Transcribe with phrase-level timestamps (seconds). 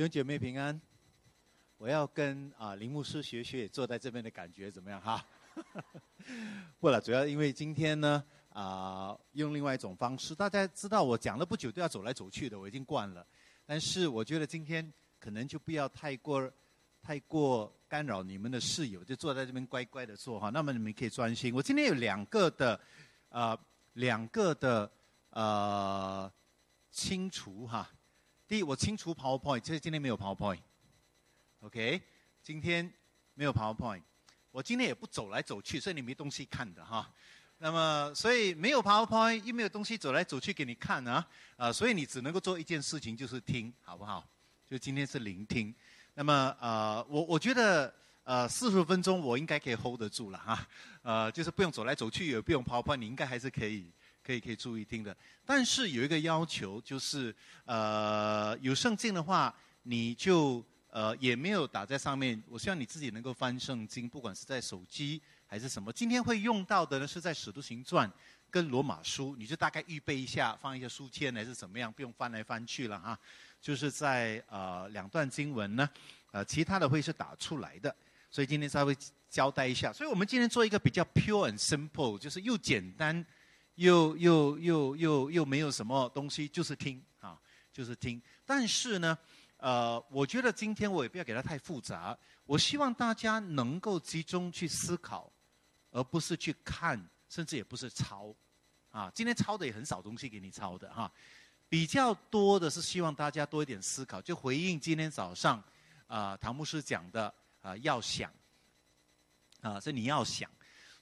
[0.00, 0.80] 弟兄姐妹平安，
[1.76, 5.22] 我要跟啊林牧师学学坐在这边的感觉怎么样哈？
[6.80, 13.26] 不了，主要因为今天呢啊用另外一种方式，大家知道我讲了不久都要走来走去的，我已经惯了。
[13.66, 16.50] 但是我觉得今天可能就不要太过
[17.02, 20.48] 太过干扰你们的室友，就坐在这边乖乖的坐哈。
[20.48, 21.54] 那么你们可以专心。
[21.54, 22.80] 我今天有两个的
[23.28, 23.54] 啊
[23.92, 24.90] 两个的
[25.28, 26.32] 呃
[26.90, 27.86] 清除哈。
[28.50, 32.02] 第一，我清除 PowerPoint，其实今天没有 PowerPoint，OK，
[32.42, 32.92] 今天
[33.34, 34.02] 没有 PowerPoint，
[34.50, 37.08] 我今天也不走来走去，所以你没东西看的哈。
[37.58, 44.28] 那么，所以没有 PowerPoint，又没有东西走来走去给你看啊，啊，所以你只能够做一件事情，就是听，好不好？
[44.68, 45.72] 就今天是聆听。
[46.14, 50.66] 那么，呃，我我觉得，呃，四十分钟我应该可以 hold 得住了哈，
[51.02, 53.92] 呃，就是不用走来走去，也不用 PowerPoint，你应该还是可以。
[54.30, 62.40] 可以可以注意听的，但是有一个要求，就是呃有圣经的话，你就呃也没有打在上面。
[62.48, 65.92] 我希望你自己能够翻圣经，不管是在手机还是什么。
[65.92, 68.08] 今天会用到的呢，是在使徒行传
[68.52, 73.18] 跟罗马书，你就大概预备一下，放一些书签还是怎么样，不用翻来翻去了哈。
[73.60, 75.90] 就是在呃两段经文呢，
[76.30, 77.92] 呃其他的会是打出来的，
[78.30, 78.96] 所以今天稍微
[79.28, 79.92] 交代一下。
[79.92, 83.26] 所以我们今天做一个比较 pure and simple，就是又简单。
[83.80, 87.40] 又又又又又没有什么东西，就是听啊，
[87.72, 88.20] 就是听。
[88.44, 89.16] 但是呢，
[89.56, 92.16] 呃，我觉得今天我也不要给它太复杂。
[92.44, 95.32] 我希望大家能够集中去思考，
[95.92, 98.34] 而不是去看，甚至也不是抄。
[98.90, 101.10] 啊，今天抄的也很少东西给你抄的哈，
[101.66, 105.62] 比较多的是希望大家多一点思考，就回应今天早上
[106.06, 108.30] 啊唐牧师讲的啊要想
[109.62, 110.50] 啊，所以你要想。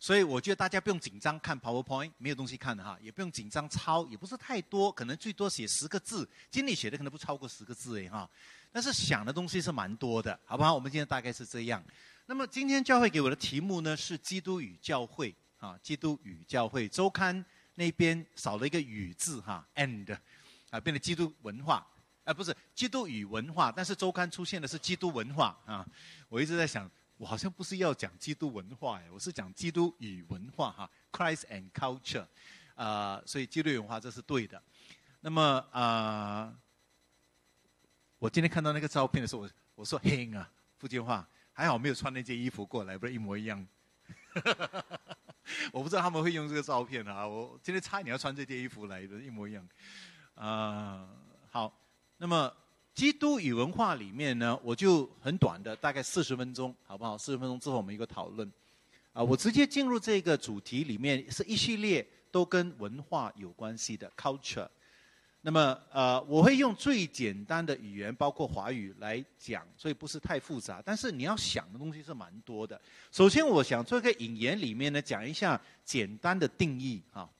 [0.00, 8.30] 所以我觉得大家不用紧张看 PowerPoint，没有东西看的哈，也不用紧张抄，也不是太多，可能最多写十个字，经理写的可能不超过十个字哎哈。
[8.70, 10.72] 但是想的东西是蛮多的，好不好？
[10.72, 11.82] 我们今天大概是这样。
[12.26, 17.44] 那么今天教会给我的题目呢是基督与教会啊，基督与教会周刊
[17.74, 20.16] 那边少了一个与字哈，and
[20.70, 21.84] 啊变成基督文化，
[22.22, 25.84] 啊不是基督与文化，但是周刊出现的是基督文化啊，
[26.28, 26.88] 我一直在想。
[27.18, 32.24] 我好像不是要讲基督文化哎，我是讲基督与文化哈，Christ and culture，
[32.76, 34.62] 啊，所以基督文化这是对的。
[35.20, 35.42] 那么
[35.72, 36.56] 啊，
[38.20, 40.48] 我今天看到那个照片的时候，我我说嘿啊，
[40.78, 43.66] 福建话还好没有穿那件衣服过来，不然一模一样。
[45.72, 49.68] 我不知道他们会用这个照片啊，我今天差一点要穿这件衣服来的，一模一样。
[50.36, 51.08] 啊，
[51.50, 51.76] 好，
[52.16, 52.54] 那么。
[52.98, 57.16] 基督与文化里面呢，我就很短的，大概四十分钟，好不好？
[57.16, 58.50] 四十分钟之后我们一个讨论，
[59.12, 64.66] 啊，我直接进入这个主题里面，是一系列都跟文化有关系的 culture。
[65.42, 70.82] 那么，呃，我会用最简单的语言，包括华语来讲，所以不是太复杂。
[70.84, 72.80] 但是你要想的东西是蛮多的。
[73.12, 77.30] 首先，我想做一个引言里面呢，讲一下简单的定义，啊。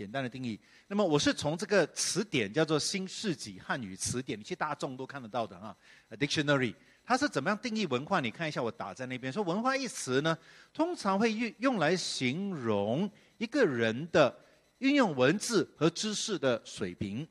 [0.00, 0.58] 简单的定义。
[0.88, 5.76] 那么我是从这个词典叫做新世纪汉语词典，一些大众都看得到的啊
[6.12, 6.74] ，dictionary，
[7.04, 8.18] 它是怎么样定义文化？
[8.18, 10.38] 你看一下，我打在那边说，文化一词呢，
[10.72, 14.34] 通常会用用来形容一个人的
[14.78, 17.28] 运用文字和知识的水平，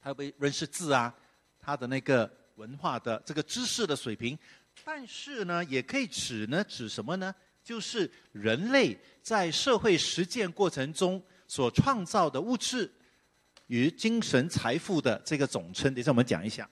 [0.00, 1.12] 他被认识字啊，
[1.58, 4.38] 他的那个文化的这个知识的水平，
[4.84, 7.34] 但是呢，也可以指呢指什么呢？
[7.64, 11.20] 就是人类在社会实践过程中。
[11.48, 12.92] 所创造的物质
[13.66, 16.68] 与精神财富的这个总称，等一下我们讲一下，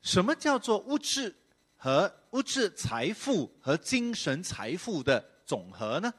[0.00, 1.34] 什么叫做物质
[1.76, 6.14] 和物质财富和精神财富的总和呢？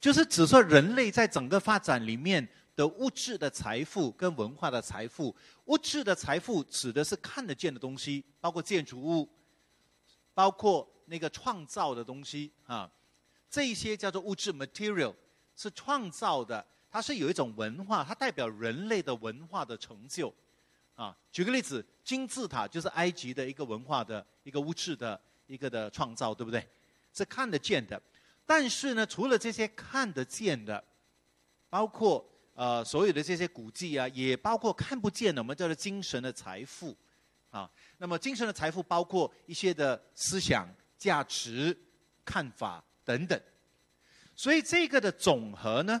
[0.00, 5.34] 就是指说人类在整个发展里面的物质的财富跟文化的财富。
[5.66, 9.28] 物质的财富指的是看得见的东西，包括建筑物，
[10.34, 12.90] 包括那个创造的东西啊，
[13.48, 15.14] 这一些叫做物质 （material）。
[15.56, 20.32] 是创造的，它是有一种文化，它代表人类的文化的成就，
[20.94, 26.66] 啊，举个例子，金字塔就是埃及的一个文化的一个物质的一个的创造，对不对？
[27.12, 28.00] 是看得见的，
[28.44, 30.84] 但是呢，除了这些看得见的，
[31.70, 32.22] 包括
[32.54, 36.94] 呃所有的这些古迹啊，也包括看不见的，我们叫做精神的财富，
[37.50, 40.68] 啊，那么精神的财富包括一些的思想、
[40.98, 41.74] 价值、
[42.22, 43.40] 看法等等。
[44.36, 46.00] 所以这个的总和呢，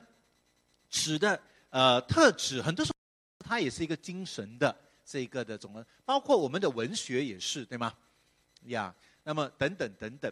[0.90, 1.40] 指的
[1.70, 7.94] 呃特指很多时候，它也是一个精神的这个的总和，包括我们的文学也是对吗？
[8.64, 8.94] 呀，
[9.24, 10.30] 那么等等等等，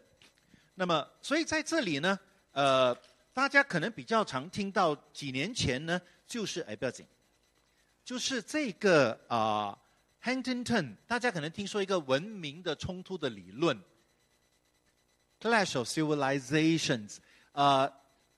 [0.74, 2.18] 那么所以在这里呢，
[2.52, 2.94] 呃，
[3.32, 7.06] 大家可能比较常听到几年前呢，就是哎不要紧，
[8.04, 9.78] 就是这个啊
[10.22, 13.80] Huntington，大家可能听说一个文明的冲突的理论
[15.40, 17.16] ，Clash of Civilizations。
[17.54, 17.88] 呃，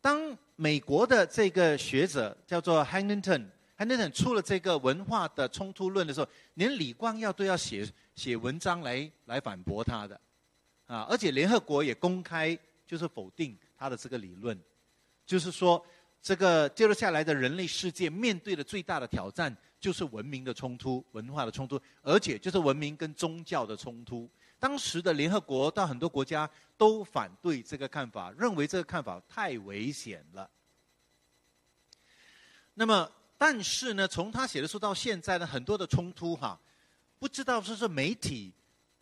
[0.03, 10.21] 当美国的这个学者叫做 Huntington，Huntington 出了这个文化的冲突论的时候，连李光耀都要写写文章来来反驳他的，
[10.87, 14.59] 啊，而且联合国也公开就是否定他的这个理论，
[15.25, 15.83] 就是说
[16.21, 24.29] 这个接落下来的人类世界面对的最大的挑战就是文明的冲突、文化的冲突，而且就是文明跟宗教的冲突。
[24.59, 30.51] 当时的联合国到很多国家都反对这个看法，认为这个看法太危险了。
[32.75, 36.59] 那么，但是呢，从他写的书到现在呢，很多的冲突哈，
[37.19, 38.53] 不知道是是媒体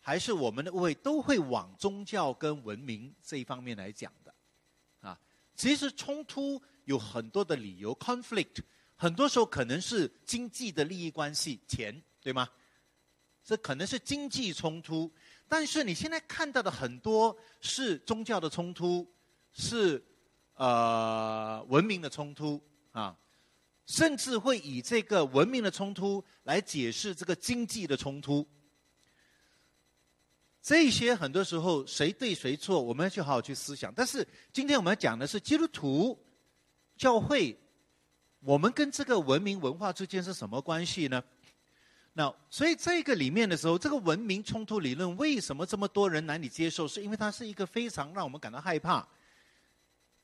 [0.01, 4.33] 还是我们的位都会往宗教跟文明这一方面来讲的，
[5.01, 5.19] 啊，
[5.55, 8.59] 其实冲突有很多的理由，conflict
[8.95, 12.47] 很多时候可能是经济的利益关系，钱对吗？
[13.43, 15.11] 这可能是经济冲突。
[15.47, 19.07] 但是你现在看到的很多是宗教的冲突，
[19.53, 20.03] 是
[20.55, 22.61] 呃文明的冲突
[22.91, 23.15] 啊，
[23.85, 28.47] 甚至会以这个文明的冲突来解释这个经济的冲突。
[30.61, 33.93] 这些很多时候谁对谁错，我们要去好好去思想。
[33.93, 36.19] 但是今天我们讲的是基督徒
[36.97, 37.55] 教会，
[38.39, 41.23] 我们跟这个文明文化之间是什么关系呢？
[42.17, 46.87] 那所以这个里面的时候，这个文明冲突理论为什么这么多人难以接受？
[46.87, 49.05] 是因为它是一个非常让我们感到害怕。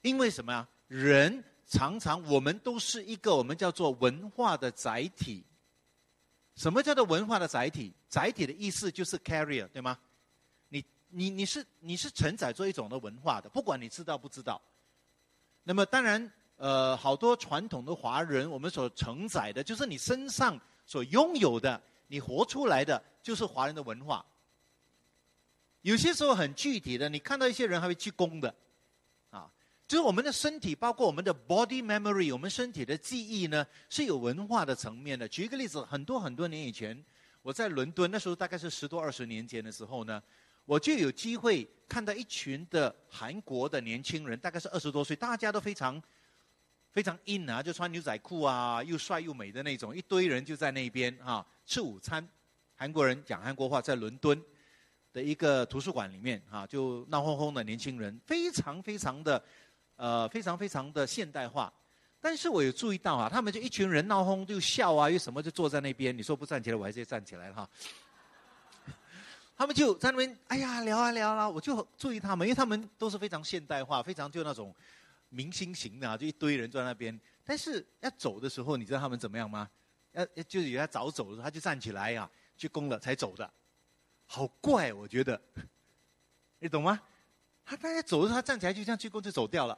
[0.02, 0.66] 因为什么呀？
[0.88, 5.44] 人常常我们都是一个我们叫做文化的载体。
[6.56, 7.92] 什么叫做文化的载体？
[8.08, 10.00] 载体的意思就是 carrier，对吗？
[10.70, 14.62] 你你你是你是承载着一种的文化的，不管你知道不知道。
[15.64, 20.58] 那么当然，呃，好多传统的华人，我们所承载的就是你身上。
[20.86, 24.26] 所拥有的，你活出来的就是华人的文化。
[25.82, 28.54] 有些时候很具体的，你看到一些人还会鞠躬的，
[29.30, 29.52] 啊，
[29.88, 35.28] 就是我们的身体，包括我们的 body memory，我们身体的记忆呢，是有文化的层面的。
[35.28, 37.04] 举一个例子，很多很多年以前，
[37.42, 40.22] 我在伦敦，那时候大概是十多二十年前的时候呢，
[40.66, 46.02] 我就有机会看到一群的韩国的年轻人，大概是二十多岁，大家都非常。
[46.92, 52.28] 非常 in 啊，就穿牛仔裤啊，又帅又美的那种，一堆人就在那边啊吃午餐。
[52.76, 54.42] 韩国人讲韩国话，在伦敦
[55.14, 59.42] 的一个图书馆里面啊，就闹哄哄的年轻人，非常非常的
[59.96, 61.72] 呃，非常非常的现代化。
[62.20, 66.16] 但是我有注意到啊，他们就一群人闹哄就笑啊，又什么就坐在那边。
[66.18, 67.70] 你说不站起来，我还是站起来哈。
[69.56, 74.76] 他们就在那边，哎呀聊啊聊啊，我就注意他们，因为他们都是非常现代化，非常就那种。
[75.32, 77.20] 明星型的啊，就一堆人坐在那边。
[77.44, 79.68] 但是要走的时候，你知道他们怎么样吗？
[80.12, 83.50] 要就是有他早走的时候，他就站起来呀，鞠躬了才走的。
[84.26, 85.42] 好怪，我觉得，
[86.60, 87.02] 你懂吗？
[87.66, 89.78] 他大家走的时候，他站起来就这样鞠躬就走掉了，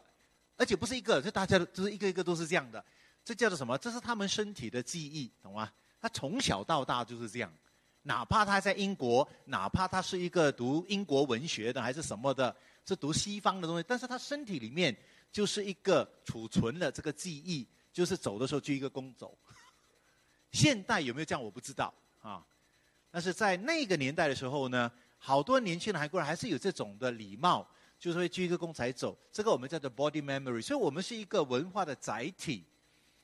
[0.57, 2.83] 而且不是一个，就大家都是一个一个都是这样的。
[3.23, 3.77] 这叫做什么？
[3.77, 5.71] 这是他们身体的记忆，懂吗？
[6.01, 7.53] 他从小到大就是这样，
[8.01, 12.55] 哪怕他在英国，哪怕他是一个读英国文学的还是什么的，
[12.85, 14.95] 是读西方的东西，但是他身体里面。
[15.33, 19.35] 就是一个储存了这个记忆，就是走的时候鞠一个躬走。
[20.53, 22.45] 现代有没有这样我不知道啊，
[23.09, 29.17] 但是在那个年代的时候呢，好多年轻的韩国人还是有这种的礼貌，就是会鞠一个躬才走。
[29.31, 32.63] 这个我们叫做 body memory，所以我们是一个文化的载体，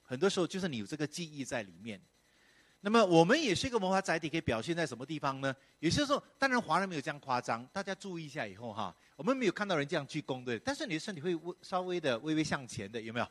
[0.01, 2.01] 很多时候就是你有这个记忆在里面。
[2.81, 5.53] 那么我们也是一个文化载体，可以表现在什么地方呢？
[5.79, 13.27] 有些时候，当然华人没有这样夸张，大家注意一下以后哈，我们没有看到人这样鞠躬对，但是你的身体会微稍微的微微向前的，有没有？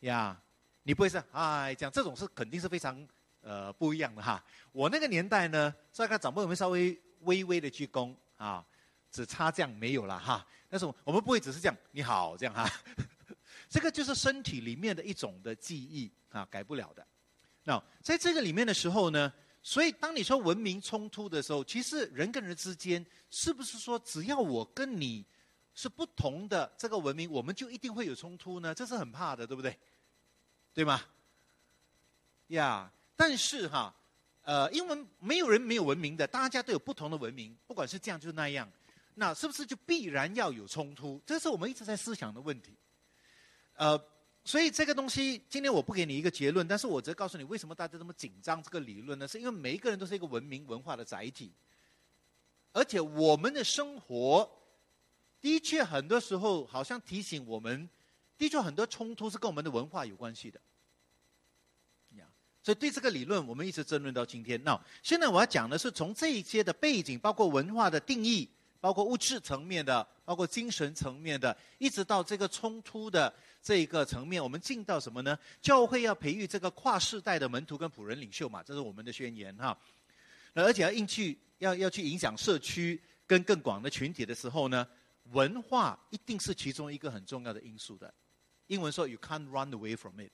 [0.00, 0.38] 呀，
[0.82, 3.08] 你不会是哎这样，这种是肯定是非常
[3.40, 4.44] 呃不一样的哈。
[4.72, 8.62] 我那个年代呢，帅哥长辈我们稍微微微的鞠躬啊，
[9.10, 10.46] 只差这样没有了哈。
[10.68, 12.70] 但是我们不会只是这样你好这样哈，
[13.70, 17.06] 这个就是身体里面的一种的记忆啊，改不了的。
[17.68, 19.30] 那在这个里面的时候呢，
[19.62, 25.22] 所以当你说文明冲突的时候，其实人跟人之间是不是说只要我跟你
[25.74, 28.74] 是不同的这个文明，我们就一定会有冲突呢？
[28.74, 29.78] 这是很怕的，对不对？
[30.72, 30.98] 对吗？
[32.46, 33.94] 呀，但是哈，
[34.44, 38.66] 呃，因为没有人没有文明的，大家都有不同的文明，不管是这样就是那样，
[39.16, 41.20] 那是不是就必然要有冲突？
[41.26, 42.74] 这是我们一直在思想的问题，
[43.74, 44.02] 呃。
[44.48, 49.28] 所以这个东西，今天我不给你一个结论，但是我只告诉你为什么大家这么紧张这个理论呢？
[49.28, 51.52] 是因为每一个人都是一个文明文化的载体，
[52.72, 54.50] 而且我们的生活
[55.38, 57.86] 的确很多时候好像提醒我们，
[58.38, 60.58] 的确很多冲突是跟我们的文化有关系的。
[62.62, 64.62] 所以对这个理论，我们一直争论到今天。
[64.64, 68.48] 那现在我要讲的是从这一些的背景，包括文化的定义，
[68.80, 73.32] 包括物质层面的，包括精神层面的，一直到这个冲突的
[73.62, 75.38] 这一个层面，我们进到什么呢？
[75.60, 79.76] 教会要培育这个跨世代的门徒跟仆人领袖嘛，这是我们的宣言哈。
[80.52, 84.86] 那而且要应去要要去影响社区跟更广的群体的时候呢，
[85.32, 88.12] 文化一定是其中一个很重要的因素的。
[88.68, 90.30] 英文说 “You can't run away from it”，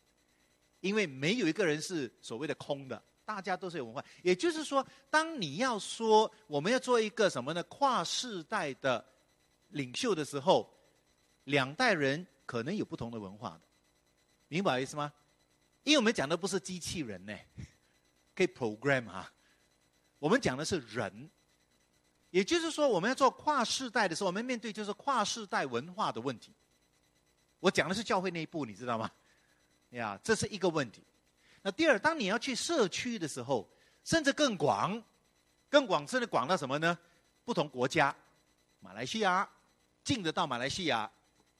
[0.80, 4.04] 因为没有一个人是所谓的空的，大家都是有文化。
[4.23, 7.62] 也就是说，当你要说我们要做一个什么呢？
[7.64, 9.04] 跨世代的
[9.69, 10.73] 领袖的时候，
[11.45, 13.61] 两代人可能有不同的文化，
[14.49, 15.12] 明白意思吗？
[15.83, 17.37] 因为我们讲的不是机器人呢，
[18.35, 19.31] 可以 program 啊。
[20.19, 21.31] 我们讲的是人，
[22.31, 26.54] 也就是说，我们要做跨世代的时候，我们面对就是跨世代文化的问题。
[27.61, 29.11] 我讲的是教会内部，你知道吗？
[29.90, 31.02] 呀，这是一个问题。
[31.66, 33.66] 那第二，当你要去社区的时候，
[34.04, 35.02] 甚至更广，
[35.71, 36.99] 更广，甚至广到什么呢？
[37.42, 38.14] 不同国家，
[38.80, 39.49] 马来西亚，
[40.04, 41.11] 近的到马来西亚，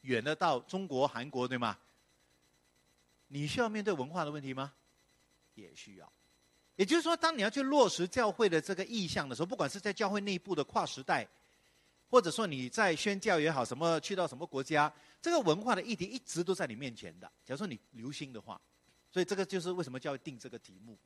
[0.03, 1.79] 远的到中国、韩国，对吗？
[3.29, 4.75] 你需要面对文化的问题吗？
[5.55, 6.13] 也需要。
[6.77, 11.27] 也就是说，当你要去落实教会的这个意向的时候，不管是在教会内部的跨时代，
[12.11, 14.93] 或者说你在宣教也好，什么去到什么国家，
[15.23, 17.27] 这个文化的议题一直都在你面前的。
[17.43, 18.61] 假如说你留心的话，
[19.15, 20.99] 所以这个就是为什么教会定这个题目，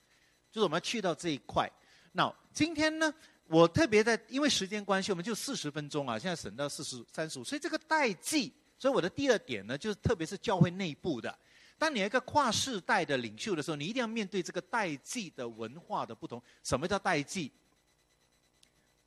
[0.50, 1.70] 就是我们要去到这一块。
[2.12, 3.12] 那今天呢，
[3.48, 11.38] 我特别在因为时间关系，我们就四十分钟啊，现在省到四十三十五，所以这个代际，所以我的第二点呢，就是特别是教会内部的。
[11.76, 16.42] 当你一个跨世代的领袖的时候，你一定要面对这个代际的文化的不同。
[16.64, 17.52] 什么叫代际？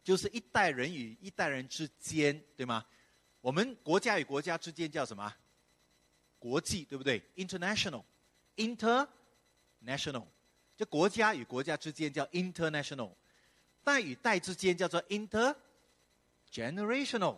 [0.03, 2.85] 就是一代人与一代人之间，对吗？
[3.41, 5.33] 我们国家与国家之间叫什么？
[6.37, 8.03] 国际，对不对？International
[8.61, 10.27] International，
[10.77, 13.11] 就国家与国家之间叫 International，
[13.83, 17.37] 代与代之间叫做 Intergenerational，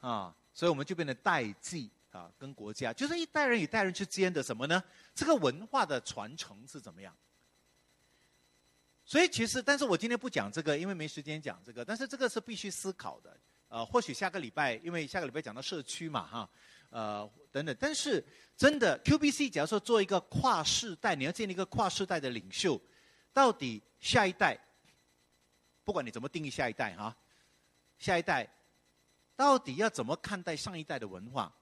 [0.00, 1.88] 啊，所以我们就变成代际。
[2.10, 4.82] 啊，跟国家就是一代人与代人之间的什么呢？
[5.14, 7.16] 这个文化的传承是怎么样？
[9.04, 11.84] 所以其实，但是我今天不讲这个，因为没时间讲这个。
[11.84, 13.38] 但是这个是必须思考的。
[13.68, 16.50] 呃，或许下个礼拜，因为下个礼拜讲到社区嘛，哈，
[16.90, 17.76] 呃，等等。
[17.80, 18.24] 但是
[18.56, 22.80] 真的，QBC 假如说做一个跨世代，你要建立一个跨世代的领袖，
[23.32, 24.58] 到底下一代，
[25.82, 27.16] 不管你怎么定义下一代哈，
[27.98, 28.48] 下一代
[29.34, 31.52] 到底要怎么看待上一代的文化？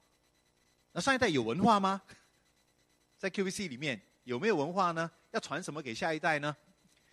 [0.92, 2.02] 那上一代有文化吗？
[3.18, 5.10] 在 QBC 里面有没有文化呢？
[5.30, 6.56] 要传什么给下一代呢？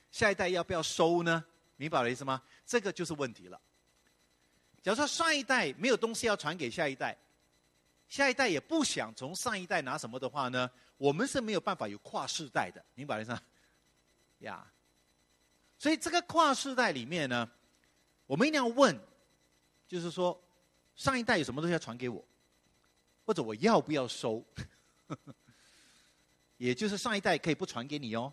[0.09, 1.43] 下一代要不要收呢？
[1.75, 2.41] 明白我的意思吗？
[2.65, 3.59] 这个就是问题了。
[4.81, 7.17] 假如说上一代没有东西要传给下一代，
[8.07, 10.69] 下一代也不想从上一代拿什么的话呢？
[10.97, 13.41] 我们是没有办法有跨世代的，明白了意思吗？
[14.39, 14.65] 呀，
[15.77, 17.49] 所以这个跨世代里面呢，
[18.25, 18.97] 我们一定要问，
[19.87, 20.41] 就是说
[20.95, 22.23] 上一代有什么东西要传给我？
[23.25, 24.45] 或者我要不要收？
[26.57, 28.31] 也就是上一代可以不传给你哦，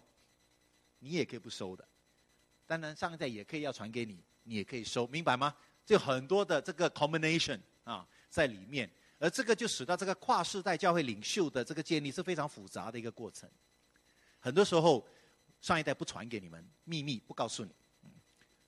[1.00, 1.86] 你也可以不收的。
[2.66, 5.54] 当然上一代也可以要传给你，你也可以收，明白吗？
[5.84, 8.88] 就很多的这个 combination 啊在里面，
[9.22, 13.48] 而这个就使到这个跨世代教会领袖的这个建立是非常复杂的一个过程。
[14.40, 15.06] 很多时候
[15.60, 17.70] 上一代不传给你们秘密，不告诉你，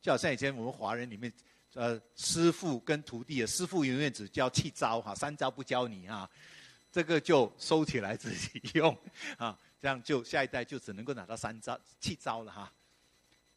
[0.01, 1.33] 就好像以前我们华人里面。
[1.77, 6.31] 呃，师傅跟徒弟啊，师傅永远只教七招哈，三招不教你啊，
[6.93, 8.97] 这个就收起来自己用
[9.39, 12.73] 啊，这样就下一代就只能够拿到三招七招了哈。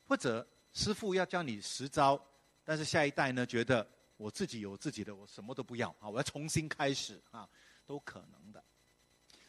[0.07, 2.19] 或者师傅要教你十招，
[2.63, 7.47] 但是下一代呢觉得我自己有自己的，我什么都不要啊，我要重新开始啊，
[7.85, 8.63] 都可能的。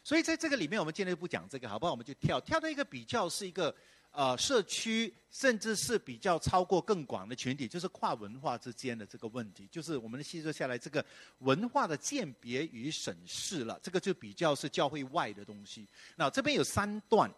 [0.03, 1.91] 所以在这个里面，我们今天不讲这个，好不好？
[1.91, 3.75] 我们就跳跳到一个比较是一个。
[4.11, 11.05] 呃，社区甚至是比较超过更广的群体，就是跨文化之间的这个问题，就是我们细说下来这个
[11.41, 15.87] 文化的鉴别与审视了，这个就比较是教会外的东西。
[16.15, 17.31] 那这边有三段，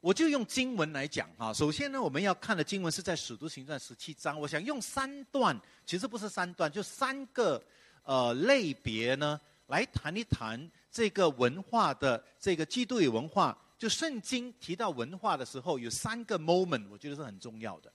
[0.00, 1.52] 我就用经文来讲哈。
[1.52, 7.62] 首先呢，我们要看的经文是在使徒行传十七章，我想用三段，其实不是三段，就三个
[8.04, 13.56] 呃类别呢，来谈一谈这个文化的这个基督与文化。
[13.76, 17.92] 就圣经提到文化的时候，有三个 moment，我觉得是很重要的。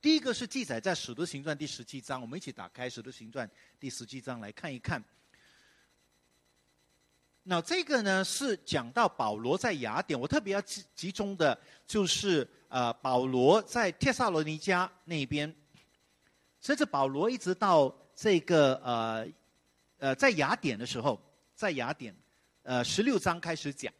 [0.00, 3.48] 第一个是记载在《使徒行传》第十七章，我们一起打开《使徒行传》
[3.80, 5.02] 第十七章来看一看。
[7.46, 15.54] 那这个呢是讲到保罗在雅典，我特别要集集中的，就是呃保罗在帖萨罗尼迦那边，
[16.62, 19.26] 甚至保罗一直到这个呃
[19.98, 21.20] 呃在雅典的时候，
[21.54, 22.16] 在雅典
[22.62, 23.92] 呃十六章开始讲。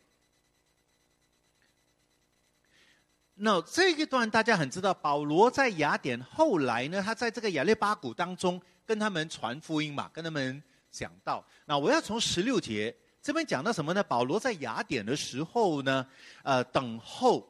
[3.34, 11.44] 那这一段大家很知道，保罗在雅典后来呢，他在这个雅列巴谷当中跟他们传福音嘛，跟他们讲道。
[11.66, 14.04] 那我要从十六节这边讲到什么呢？
[14.04, 16.06] 保罗在雅典的时候呢，
[16.42, 17.48] 呃，等候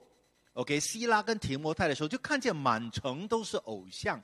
[0.52, 4.22] ，OK，希拉跟提摩太的时候，就看见满城都是偶像，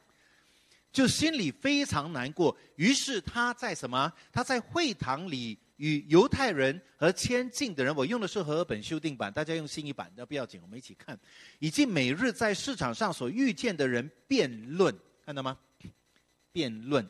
[0.92, 2.56] 就心里非常难过。
[2.76, 4.12] 于是他在什么？
[4.32, 5.58] 他在会堂里。
[5.80, 11.18] 与犹太人和亲近的人，我用的是和合本修订版，大家用新一版的不要紧，我们一起看。
[11.58, 15.56] 以及每日在市场上所遇见的人辩论，看到吗？
[16.52, 17.08] 辩论。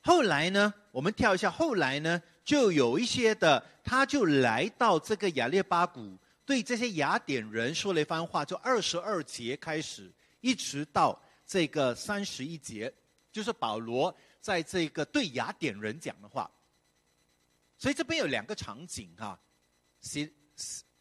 [0.00, 12.92] 后来呢，我们跳一下，后来呢，就有一些的，他就来到这个雅列巴谷，对这些雅典人说了一番话，就二十二节开始，一直到这个三十一节，
[13.30, 16.50] 就是保罗在这个对雅典人讲的话。
[17.78, 19.38] 所以这边有两个场景哈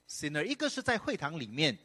[0.08, 1.78] ，sinner 一个是在会堂里面，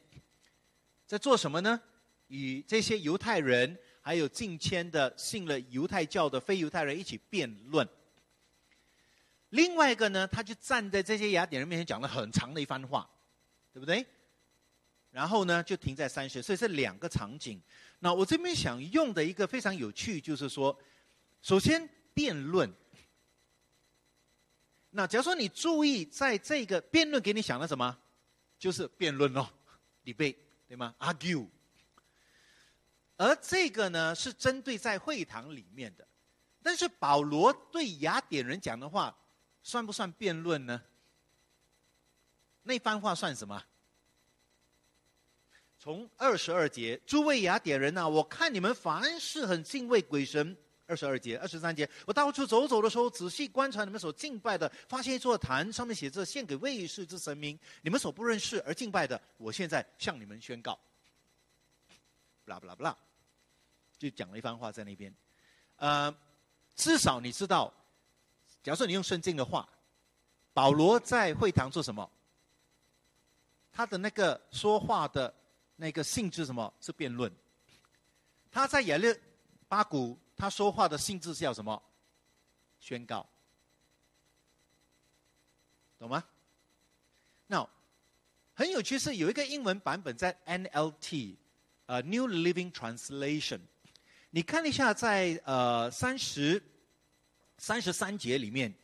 [1.06, 1.80] 在做什么呢？
[2.28, 7.88] 与这些犹太人还有近千的信了犹太教的非犹太人一起辩论。
[9.56, 13.08] 另外一个呢，他就站在这些雅典人面前讲了很长的一番话，
[13.72, 14.06] 对不对？
[15.10, 17.60] 然后呢，就停在三十，所以这两个场景。
[18.00, 20.78] 那我这边想用的一个非常有趣，就是说，
[21.40, 22.70] 首先辩论。
[24.90, 27.98] 那假如说你注意，在这个辩论给你想的什么，
[28.58, 29.48] 就是辩论哦
[30.04, 30.36] ，debate
[30.68, 31.48] 对吗？argue。
[33.16, 36.06] 而这个呢，是针对在会堂里面的。
[36.62, 39.16] 但是保罗对雅典人讲的话，
[39.66, 40.80] 算不算辩论呢？
[42.62, 43.60] 那番话算什么？
[45.76, 50.56] 从二十二节，诸位雅典人呐，我看你们凡事很敬畏鬼神。
[50.86, 57.58] 二十二节、二十三节，我到处走走的时候，仔细观察你们所敬拜的，发现一座坛，上面写着“献给卫士之神明”。
[57.82, 60.78] 你们所不认识而敬拜的，我现在向你们宣告。
[62.44, 62.96] 不啦不啦不啦，
[63.98, 65.12] 就讲了一番话在那边。
[65.74, 66.16] 呃，
[66.76, 67.74] 至少你知道，
[68.66, 69.68] 假如说你用圣经的话，
[70.52, 72.10] 保罗在会堂做什么？
[73.70, 75.32] 他的那个说话的
[75.76, 77.32] 那个性质什么是辩论？
[78.50, 79.16] 他在亚略
[79.68, 80.18] 巴谷。
[80.36, 81.80] 他说话的性质是要什么？
[82.80, 83.24] 宣告，
[85.96, 86.24] 懂吗？
[87.46, 87.66] 那
[88.52, 91.36] 很有趣是有一个英文版本在 NLT，
[91.86, 93.60] 呃，New Living Translation。
[94.30, 96.60] 你看一下，在呃三十
[97.58, 98.74] 三十三节里面。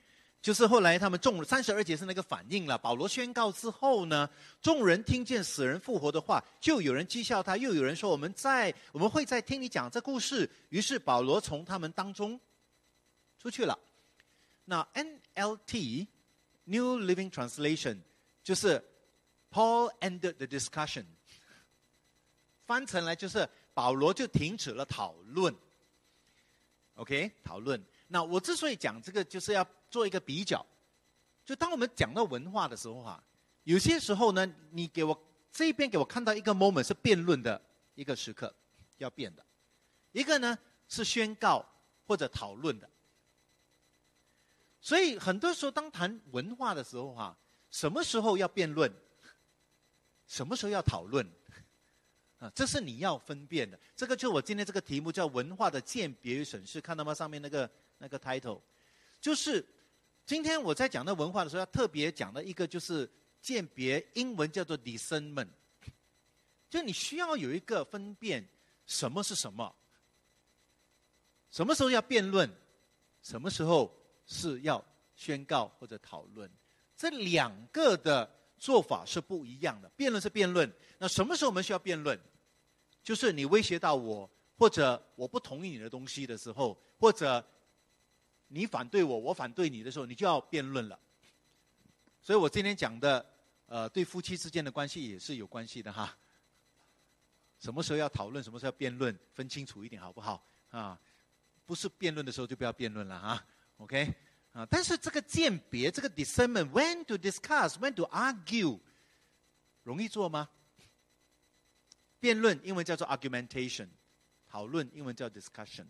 [0.41, 2.77] 就是后来他们众三十二节是那个反应了。
[2.77, 4.29] 保罗宣告之后呢，
[4.61, 10.51] 众人听见死人复活的话，就有人讥笑他，又有人说我们在我们会在听你讲这故事。
[10.71, 12.41] 于是保罗从他们当中
[13.39, 13.79] 出去了。
[14.65, 16.09] 那 NLT
[16.65, 17.99] New Living Translation
[18.43, 18.83] 就是
[19.53, 21.05] Paul ended the discussion，
[22.67, 25.55] 翻成来就是保罗就停止了讨论。
[26.95, 27.81] OK，讨论。
[28.13, 29.67] 那我之所以讲这个，就是要。
[29.93, 30.65] 做一个比较，
[31.45, 33.23] 就当我们讲到文化的时候哈，
[33.65, 35.23] 有些时候呢，你给我
[35.53, 37.61] 这边给我看到一个 moment 是辩论的
[37.95, 38.55] 一个时刻，
[38.97, 39.43] 要变的；
[40.13, 41.63] 一个呢是宣告
[42.07, 42.89] 或者讨论的。
[44.81, 47.37] 所以很多时候当谈文化的时候哈，
[47.71, 48.91] 什么时候要辩论，
[50.27, 51.31] 什么时候要讨论，
[52.39, 53.79] 啊，这是你要分辨的。
[53.95, 57.13] 这个就我今天这个题目叫文化的鉴别与审视，看到吗？
[57.13, 57.71] 上面那个
[58.03, 58.61] 那个 title，
[59.21, 59.65] 就是。
[60.25, 63.11] 今天我在讲到文化的时候，要特别讲的一个就是
[63.41, 65.49] 鉴别，英文叫做 discernment，
[66.71, 68.49] 就你需要有一个分辨
[68.87, 69.75] 什么是什么，
[71.51, 72.49] 什么时候要辩论，
[73.21, 73.93] 什么时候
[74.25, 74.83] 是要
[75.17, 76.49] 宣告或者讨论，
[76.97, 79.91] 这两个的做法是不一样的。
[79.97, 82.19] 辩论是辩论，那什么时候我们需要辩论？
[83.03, 87.45] 就是你威胁到我，或者我不同意你的东西的时候，或者。
[88.55, 90.99] 你反对我，我反对你的时候，你就要辩论了。
[92.21, 93.25] 所以我今天讲的，
[93.67, 96.15] 呃，对夫妻之间的关系也是有关系的哈。
[97.59, 100.45] 什么时候要讨论，什么时候要辩论，分清楚一点好不好？
[100.69, 101.01] 啊，
[101.65, 103.45] 不是辩论的时候就不要辩论了哈。
[103.79, 104.15] OK，
[104.53, 108.79] 啊，但是这个鉴别，这个 discernment，when to discuss，when to argue，
[109.83, 110.49] 容易做吗？
[112.21, 113.89] 辩论英文叫做 argumentation，
[114.47, 115.87] 讨论英文叫 discussion，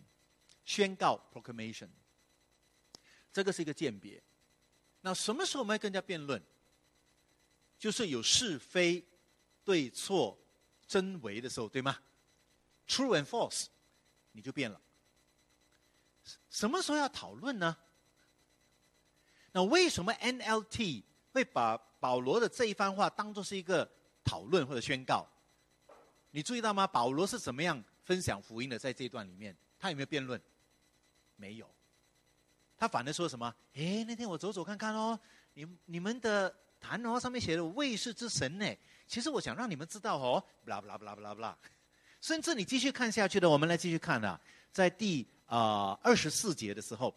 [0.64, 1.88] 宣告 proclamation。
[3.32, 4.22] 这个是一个鉴别。
[5.00, 6.40] 那什么时候我们要跟人家辩论？
[7.78, 9.04] 就是有是非、
[9.64, 10.38] 对错、
[10.86, 11.98] 真伪的时候，对吗
[12.86, 13.66] ？True and false，
[14.30, 14.80] 你就变了。
[16.48, 17.76] 什么时候要讨论呢？
[19.50, 23.90] 那为什么 NLT 会把保罗的这一番话当做是一个
[24.22, 25.28] 讨论或者宣告。
[26.30, 26.86] 你注意到吗？
[26.86, 28.78] 保罗是怎么样分享福音的？
[28.78, 30.40] 在这一段里面，他有没有辩论？
[31.34, 31.68] 没有。
[32.82, 33.54] 他反而说什么？
[33.74, 35.16] 哎，那天我走走看看哦，
[35.54, 38.66] 你你们的坛哦上面写的卫士之神呢？
[39.06, 41.56] 其实我想让你们知道哦，不啦不啦不啦不啦不啦。
[42.20, 44.40] 甚至你继续看下去的，我们来继续看啊，
[44.72, 47.14] 在第啊二十四节的时候，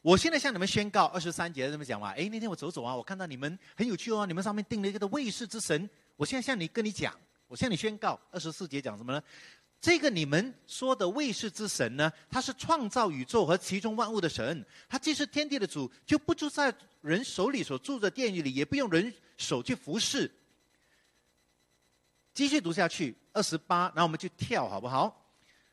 [0.00, 2.12] 我现在向你们宣告，二十三节这么讲嘛？
[2.12, 5.86] 哎，那天我走走啊，我看到你们很有趣哦，你们上面定了一个的卫士之神。
[6.16, 7.14] 我现在向你跟你讲，
[7.48, 9.22] 我向你宣告，二十四节讲什么呢？
[9.84, 20.30] 这个你们说的卫士之神呢，他是创造宇宙和其中万物的神，他既是天地的主，就不住在人手里所住的殿宇里，也不用人手去服侍。
[22.32, 25.30] 继续读下去，二十八，然后我们就跳，好不好？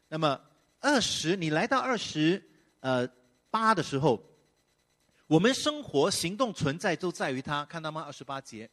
[0.10, 0.38] 那么
[0.82, 2.44] 二十，你来到二十
[2.82, 3.08] 呃
[3.50, 4.22] 八的时候，
[5.26, 8.02] 我们生活、行动、存在都在于他，看到吗？
[8.02, 8.70] 二十八节，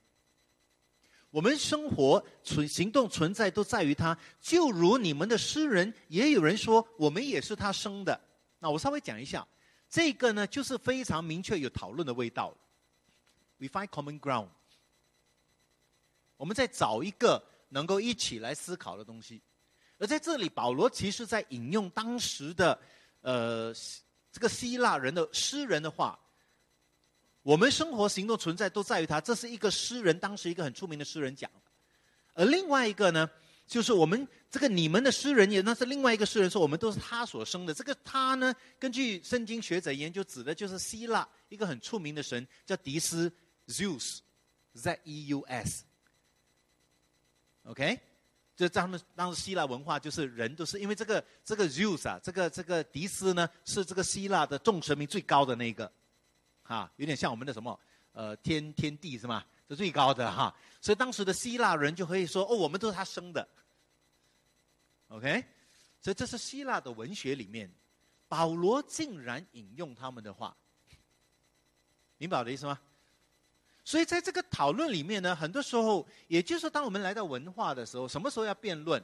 [1.31, 8.21] 我们生活、存、行动、存在都在于他，就如你们的诗人也有人说，我们也是他生的。
[8.59, 9.47] 那我稍微讲一下，
[9.89, 12.57] 这个呢，就是非常明确有讨论的味道。
[13.59, 14.49] We find common ground，
[16.37, 17.45] 我们在找一个。
[17.71, 19.43] 能够一起来思考的东西，
[19.99, 22.81] 而在这里，保罗其实在引用当时的
[23.21, 23.75] 呃
[24.33, 26.19] 这个希腊人的诗人的话。
[27.43, 31.51] 我们生活、行动、存在都在于他，这是一个诗人，当时一个很出名的诗人讲。
[32.35, 33.29] 而另外一个呢，
[33.67, 37.73] 就是我们这个你们的诗人也，那是另外一个诗人说，我们都是他所生的。
[37.75, 43.33] 这个他呢，根据圣经学者研究，指的就是希腊一个很出名的神，叫迪斯
[43.67, 45.85] （Zeus），Z E U S。
[47.65, 47.99] OK，
[48.57, 55.91] 就他们当时希腊文化就是人都是因为这个这个 Zeus 啊，这个这个迪斯呢是这个希腊的众神明最高的那个，
[56.69, 57.81] 哈，有点像我们的什么
[58.13, 59.43] 呃天天地是吗？
[59.71, 63.49] 是最高的哈，所以当时的希腊人就可以说哦，我们都是他生的。
[65.09, 65.43] OK，
[66.01, 67.71] 所以这是希腊的文学里面，
[68.29, 70.55] 保罗竟然引用他们的话，
[72.19, 72.79] 明白我的意思吗？
[73.85, 79.03] 所以在这个讨论里面呢，很多时候，也就是当我们来到文化的时候，什么时候要辩论？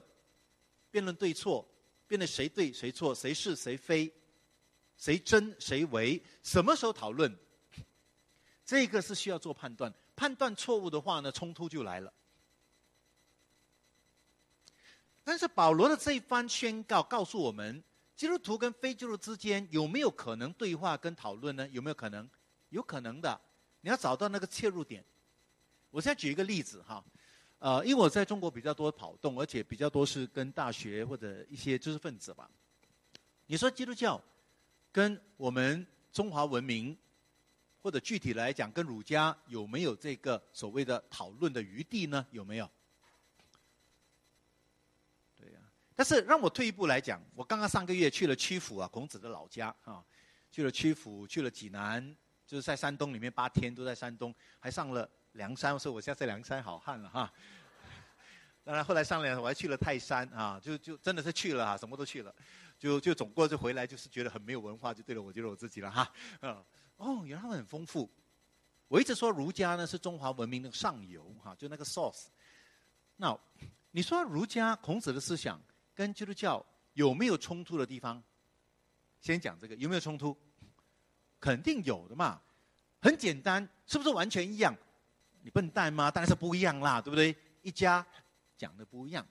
[0.90, 1.66] 辩论对错，
[2.07, 4.12] 辩论谁对谁错，谁是谁非，
[4.96, 6.22] 谁真谁伪？
[6.42, 7.35] 什么时候讨论？
[8.64, 12.12] 这个是需要做判断，判断错误的话呢，冲突就来了。
[15.22, 17.83] 但是保罗的这一番宣告告诉我们，
[18.14, 21.66] 基督徒跟非基督徒之间有没有可能对话跟讨论呢？
[21.68, 22.29] 有没有可能？
[22.70, 23.40] 有可能的。
[23.81, 25.05] 你要找到那个切入点。
[25.90, 27.05] 我现在举一个例子哈，
[27.59, 32.50] 呃，因为我在中国比较多跑动，而且比较多是跟大学或者一些知识分子吧。
[33.46, 34.20] 你说基督教
[34.90, 36.96] 跟我们中华文明，
[37.85, 42.27] 或者具体来讲跟儒家有没有这个所谓的讨论的余地呢？
[42.31, 42.70] 有没有？
[45.37, 45.59] 对呀。
[45.94, 50.03] 但是让我退一步来讲，我刚刚上个月去了曲阜啊，孔子的老家啊，
[50.51, 52.16] 去了曲阜，去了济南。
[52.47, 57.31] 就是在山东里面八天都在山东，还上了梁山，说我现在梁山好汉了哈。
[58.62, 62.35] 当然后来上了我还去了泰山啊，就就真的是去了啊，什么都去了，
[62.79, 66.11] 就就总过就回来就是觉得很没有文化，就对了，我觉得我自己了哈。
[66.40, 66.64] 嗯，
[66.96, 68.11] 哦，原来他们很丰富。
[68.88, 72.26] 我一直说儒家呢是中华文明的上游哈，就那个 source。
[73.16, 73.37] 那
[73.90, 75.61] 你说儒家孔子的思想
[75.94, 78.22] 跟基督教有没有冲突的地方？
[79.20, 80.37] 先讲这个有没有冲突？
[81.40, 82.40] 肯定有的嘛，
[83.00, 84.76] 很简单，是不是完全一样？
[85.42, 86.11] 你笨蛋吗？
[86.11, 87.37] 当然是不一样啦，对不对？
[87.62, 88.07] 一家
[88.57, 89.26] 讲的不一样，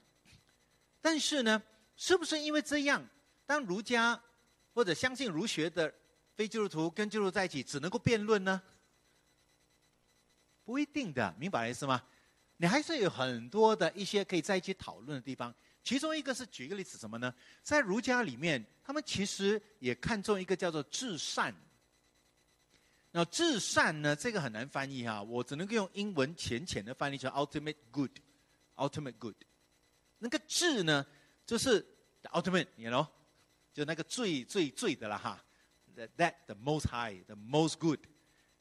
[1.00, 1.62] 但是呢，
[1.96, 3.04] 是不是因为这样，
[3.46, 4.20] 当儒家
[4.72, 5.92] 或者相信儒学的
[6.34, 8.60] 非基督徒跟基督徒在一起，只能够辩论呢？
[10.64, 12.02] 不一定的，明白意思吗？
[12.56, 15.54] 你还是有很多的一些可以在一起讨论的地方。
[15.82, 17.34] 其中一个是举一个例子，什么呢？
[17.62, 21.54] 在儒家里面，他们其实也看重一个叫做至善。
[23.10, 24.16] 那至善呢？
[24.16, 29.36] 这个很难翻译哈，我只能够用英文浅浅的翻译成 ultimate good，ultimate good。
[30.18, 31.04] 那个至呢，
[31.44, 31.84] 就是
[32.32, 33.06] ultimate，you know，
[33.74, 35.44] 就那个最最最的了哈。
[35.94, 38.00] That the most high，the most good，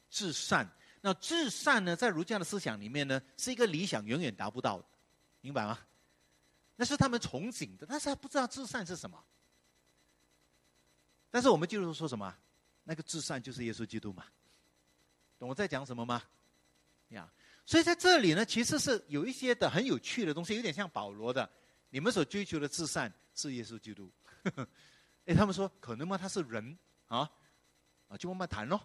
[0.10, 0.70] 至善。
[1.02, 4.86] 那至善呢，在儒家的思想里面呢，是一个理想永远达不到的，
[5.42, 5.80] 明白吗？
[6.76, 9.24] 那是他们憧憬的，但是他不知道至善是什么。
[11.30, 12.34] 但是我们基督说什么？
[12.84, 14.26] 那个至善就是耶稣基督嘛。
[15.40, 16.24] 懂我在讲什么吗？
[17.10, 17.32] 呀，
[17.66, 21.50] 所以在这里呢，其实是有一些的很有趣的东西，有点像保罗的。
[21.90, 24.12] 你们所追求的至善是耶稣基督。
[25.26, 26.18] 哎，他们说可能吗？
[26.18, 26.78] 他是人
[27.14, 27.30] 啊，
[28.08, 28.80] 啊，就慢慢谈喽。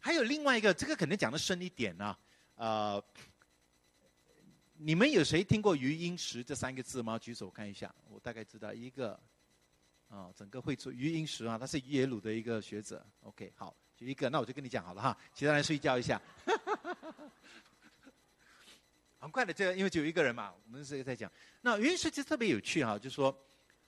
[0.00, 2.16] 还有另外一个，这个可能讲的深一点呢。
[2.56, 3.00] 呃，
[4.74, 7.16] 你们有谁听过余英时这三个字吗？
[7.18, 9.18] 举手看一下，我大概知道一个。
[10.08, 13.04] 啊，整个会出余英时啊，他是耶鲁的一个学者。
[13.22, 16.22] OK，好，就一个，那我就跟你讲好了哈，其他人睡觉一下。
[19.18, 21.28] 很快的，这因为只有一个人嘛，我们是在讲。
[21.60, 23.36] 那余英时其实特别有趣哈，就是说，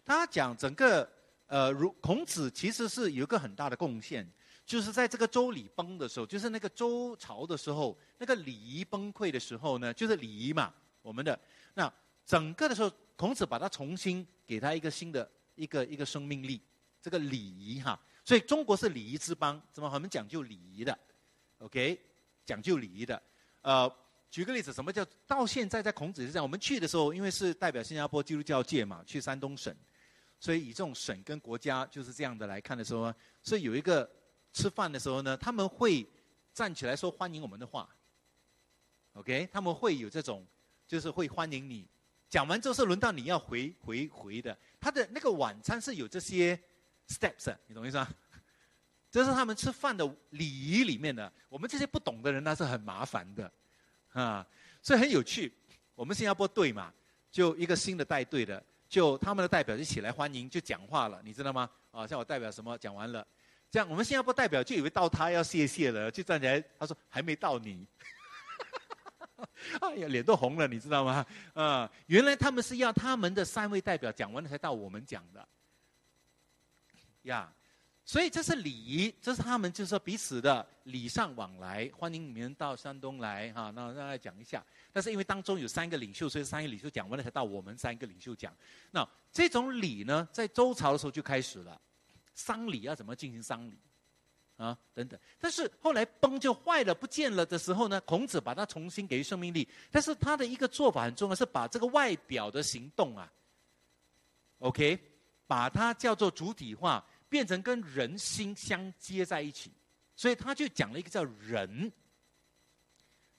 [0.04, 1.08] 他讲整个
[1.48, 4.24] 呃，如孔子其实是有一个很大的贡献，
[4.64, 11.36] 就是在这个周礼崩的时候，就是那个周朝的时候，那个礼仪崩溃的时候呢，就是礼仪嘛，我们的
[11.74, 11.92] 那
[12.24, 15.28] 整个的时候，孔子把它重新给他一个新的。
[15.58, 16.60] 一个一个生命力，
[17.02, 20.96] 这个礼仪哈，所以中国是礼仪之邦，怎么我们讲究礼仪的
[21.58, 22.00] ？OK，
[22.46, 23.20] 讲究礼仪的。
[23.62, 23.92] 呃，
[24.30, 26.44] 举个例子，什么叫到现在在孔子是这样？
[26.44, 29.74] 我们去的时候，因为是代表新加坡 基督教界嘛，去山东省，
[30.40, 34.08] 所以以这种省跟国家就是这样的来看的时候，所以有一个
[34.52, 36.06] 吃饭的时候呢，他们会
[36.52, 37.88] 站起来说欢迎我们的话。
[39.14, 40.46] OK，他们会有这种，
[40.86, 41.86] 就是会欢迎你。
[42.28, 44.56] 讲完之后是轮到你要回回回的。
[44.78, 46.58] 他的那个晚餐是有这些
[47.08, 48.08] steps，你懂意思吗？
[49.10, 51.32] 这是他们吃饭的礼仪里面的。
[51.48, 53.50] 我们这些不懂的人那是很麻烦的，
[54.12, 54.46] 啊，
[54.82, 55.52] 所以很有趣。
[55.94, 56.92] 我们新加坡队嘛，
[57.30, 61.68] 就一个新的带队的，就他们的代表就起来欢迎，就讲话了，你知道吗？
[61.90, 63.26] 啊，像我代表什么讲完了，
[63.70, 67.86] 这样我们新加坡代表就以为到他要谢谢了，就站起来，他说还没到你。
[69.80, 71.24] 哎呀，脸都红了，你知道吗？
[71.54, 75.48] 啊，原来他们是要他们的三位代表讲完了才到我们讲的，
[77.22, 77.52] 呀，
[78.08, 84.64] 所以这是礼仪，这是他们就是说彼此的礼尚往来，欢迎你们到山东来哈，那让大家讲一下。
[84.90, 88.50] 但是因为当中有三个领袖，所以三个领袖讲完了才到我们三个领袖讲。
[88.90, 91.78] 那这种礼呢，在周朝的时候就开始了，
[92.32, 93.78] 丧礼要怎么进行丧礼？
[94.56, 99.68] 啊，等等，但是后来崩就坏了，不见了的时候呢，孔子把它重新给予生命力。
[99.90, 103.30] 但是他的一个做法很重要，是把这个外表的行动啊
[104.60, 104.98] ，OK，
[105.46, 109.72] 把它叫做主体化，变成跟人心相接在一起。
[110.16, 111.92] 所以他就讲了一个叫“人”，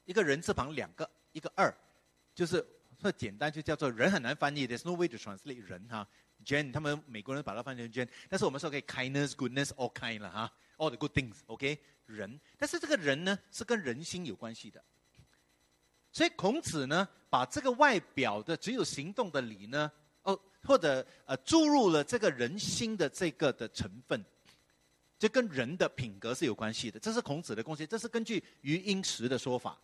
[0.06, 1.73] 一个人字旁两个，一个二，
[2.34, 2.65] 就是
[3.02, 6.08] 说简单就叫做“人”，很难翻译，There's no way to translate 人哈。
[6.45, 10.52] Jen，他们美国人把它翻译成 Jen，但是我们说可以 kindness、goodness、all kind 了哈。
[10.78, 11.78] All the good things, OK？
[12.06, 14.82] 人，但是这个人呢，是跟人心有关系的。
[16.13, 19.91] 所以孔子呢，把这个外表的只有行动的礼呢，
[20.69, 24.23] 或者呃，注入了这个人心的这个的成分，
[25.17, 26.99] 就跟人的品格是有关系的。
[26.99, 29.75] 这是孔子的贡献，这是根据余英时的说法，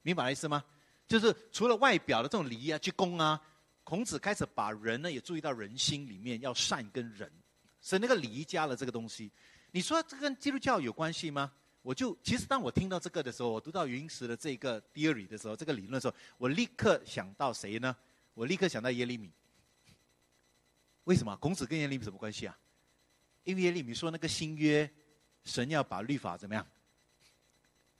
[0.00, 0.64] 明白意思吗？
[1.06, 3.38] 就是除了外表的这种礼仪啊、鞠躬啊，
[3.82, 7.30] 孔子开始把人呢也注意到人心里面要善跟人，
[7.78, 9.30] 所以那个礼仪加了这个东西。
[9.72, 11.52] 你说这跟基督教有关系吗？
[11.82, 17.94] 我就其实当我听到这个的时候，我读到云石的这个 theory 的时候，这个理论的时候，我立刻想到谁呢？
[18.32, 19.30] 我立刻想到耶利米。
[21.04, 21.36] 为什么？
[21.36, 22.58] 孔子跟耶利米什么关系啊？
[23.44, 24.90] 因为耶利米说那个新约，
[25.44, 26.66] 神要把律法怎么样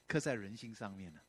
[0.07, 1.21] 刻在人心上面呢？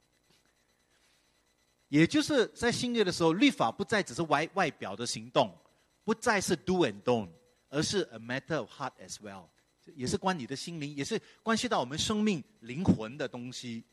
[1.89, 5.55] 也就是在新约的时候，律法不再只是外外表的行动，
[6.03, 7.29] 不再是 do and don't，
[7.69, 9.47] 而是 a matter of heart as well。
[9.93, 13.85] 也是关你的心灵，也是关系到我们生命灵魂的东西。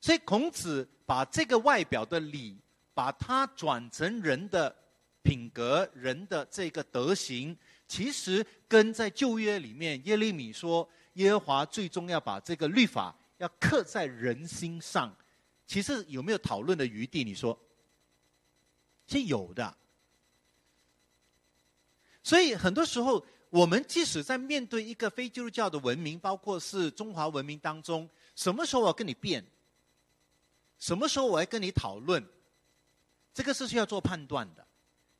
[0.00, 2.60] 所以孔子把这个外表的礼，
[2.92, 4.76] 把它转成人的
[5.28, 7.54] 品格、人的这个德行，
[7.86, 15.14] 其实跟在旧约里面耶利米说耶和华最终要把这个律法要刻在人心上，
[15.66, 17.22] 其实有没有讨论的余地？
[17.22, 17.58] 你说
[19.06, 19.76] 是有的。
[22.22, 23.22] 所以很多时候。
[23.50, 29.42] 我们即使在面对一个非基督教的文明，包括是中华文明当中，什么时候我要跟你辩？
[30.78, 32.22] 什么时候我要跟你讨论？
[33.32, 34.67] 这个是需要做判断的。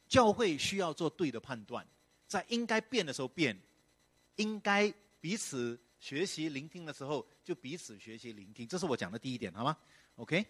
[0.08, 1.86] 教会需要做对的判断，
[2.26, 3.56] 在应该变的时候变，
[4.36, 8.66] 应该彼此学习聆听的时候就彼此学习聆听。
[8.66, 9.76] 这是我讲的第一点，好吗
[10.16, 10.44] ？OK？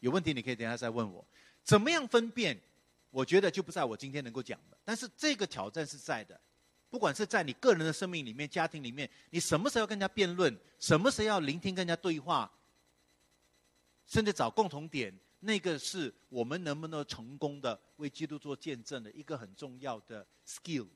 [0.00, 1.26] 有问题你可以等下再问我。
[1.62, 2.58] 怎么样分辨？
[3.10, 6.40] 我觉得就不在我今天能够讲的，但是这个挑战是在的。
[6.88, 12.50] 不管是在你个人的生命里面、家庭里面，你什么时候要跟人家辩论，什么时候要聆听跟人家对话，
[14.06, 15.14] 甚至找共同点，
[15.44, 20.86] 那个是我们能不能成功的为基督做见证的一个很重要的 skill。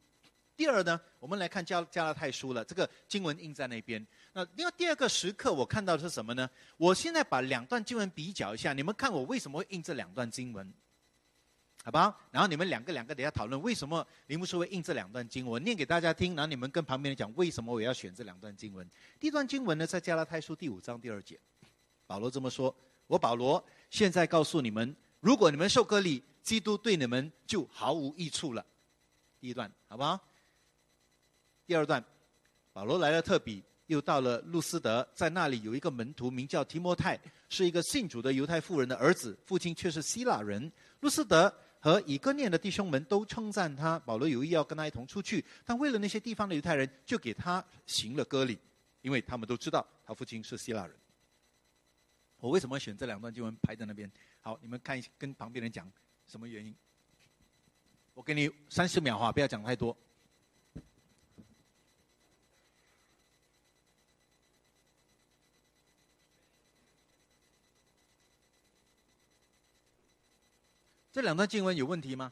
[0.56, 4.04] 第二呢，我们来看加加拉太书了，这个经文印在那边。
[4.32, 6.48] 那另外第二个时刻，我看到的是什么呢？
[6.76, 10.72] 我现在把两段经文比较一下，你们看我为什么会印这两段经文。
[11.84, 18.88] 好吧，然后你们两个两个等下讨论为什么林牧师会印这两段经文，念给大家听，然后你们跟旁边人讲为什么我要选这两段经文。
[19.20, 21.38] 第一段经文呢，在加拉太书第五章第二节，
[22.06, 22.74] 保罗这么说
[23.06, 28.64] ：“我保罗现在告诉你们，如果你们受割礼，基督对你们就毫无益处了。
[29.40, 30.18] 第一段，好不好？
[31.66, 32.04] 第二段，
[32.72, 37.18] 保罗来了特比，又到了路斯德，在那里有一个门徒名叫提摩太，
[37.48, 40.70] 是一个信主的犹太妇人的儿子，父亲却是希腊人。
[41.00, 43.98] 路斯德和以哥念的弟兄们都称赞他。
[44.00, 48.58] 保罗有意要跟他一同出去，但为了那些地方的犹太人，就给他行了割礼，
[49.02, 50.96] 因为他们都知道他父亲是希腊人。
[52.38, 54.10] 我为什么选这两段经文排在那边？
[54.40, 55.90] 好，你们看一下，跟旁边人讲
[56.26, 56.74] 什么原因？
[58.14, 59.96] 我给你三十秒哈，不要讲太多。
[71.10, 72.30] 这两段经文有问题吗？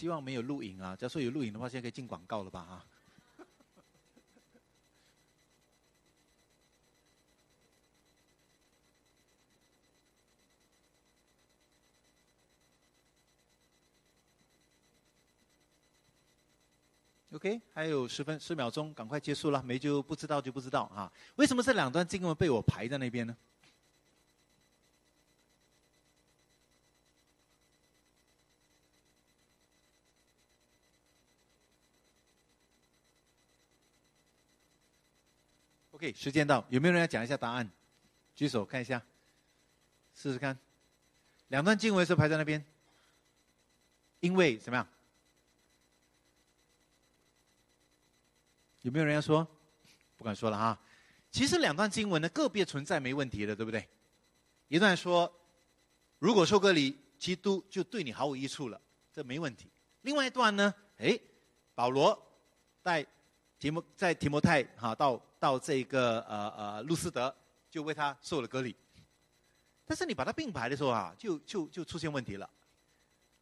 [0.00, 0.96] 希望没有录影啊！
[0.96, 2.64] 假如说有录影的话，现在可以进广告了吧？
[2.64, 2.86] 哈。
[17.32, 21.12] OK，还有十分十秒钟，赶快结束了，没就不知道就不知道啊！
[21.36, 23.36] 为什么这两段经文被我排在那边呢
[36.00, 37.70] ？OK，时间到，有没有人要讲一下答案？
[38.34, 39.02] 举手看一下，
[40.14, 40.58] 试试看。
[41.48, 42.64] 两段经文是排在那边，
[44.20, 44.88] 因为怎么样？
[48.80, 49.46] 有没有人要说？
[50.16, 50.78] 不敢说了哈。
[51.30, 53.86] 其实两段经文呢，个别存在没问题的，对不对？
[54.68, 55.30] 一段说，
[56.18, 58.80] 如果受割礼，基督就对你毫无益处了，
[59.12, 59.68] 这没问题。
[60.00, 61.20] 另外一段呢，哎，
[61.74, 62.18] 保罗
[62.82, 63.04] 带
[63.58, 65.22] 提摩在提摩太哈到。
[65.40, 67.34] 到这个呃呃路斯德，
[67.68, 68.76] 就为他受了割礼。
[69.86, 72.48] 但是你把它并排的时候啊，就就就出现问题了。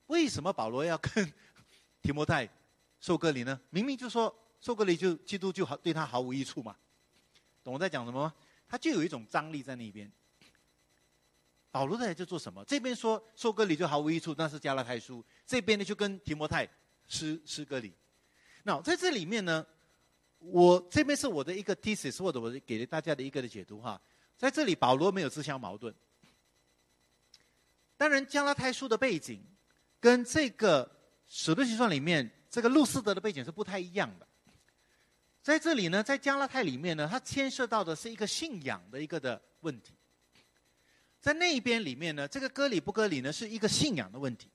[0.07, 1.31] 为什么保罗要跟
[2.01, 2.49] 提摩太
[3.01, 3.61] 受割礼呢？
[3.69, 6.75] 明明就说受割礼就基督就好对他毫无益处嘛。
[7.63, 8.35] 懂我在讲什么吗？
[8.67, 10.11] 他就有一种张力在那边。
[11.71, 12.65] 保罗在这做什么？
[12.65, 16.67] 这边说受割礼就毫无益处，那是加拉太书；这边呢就跟提摩太
[17.09, 17.93] 施施割礼。
[18.63, 19.67] 那在这里面呢？
[20.39, 24.01] 我这边是我的一个 thesis，或者我给大家的一个的解读哈。
[24.37, 25.93] 在这里，保罗没有自相矛盾。
[27.97, 29.45] 当然，加拉太书的背景
[29.99, 30.89] 跟这个
[31.27, 34.29] 使徒行传里面这个路斯德的背景是不太一样的。
[35.43, 39.95] 在这里呢，在加拉太里面呢，它牵涉到的是一个信仰的一个的问题。
[41.21, 44.49] 在那一边里面呢，这个割礼不割礼呢，是一个信仰的问题。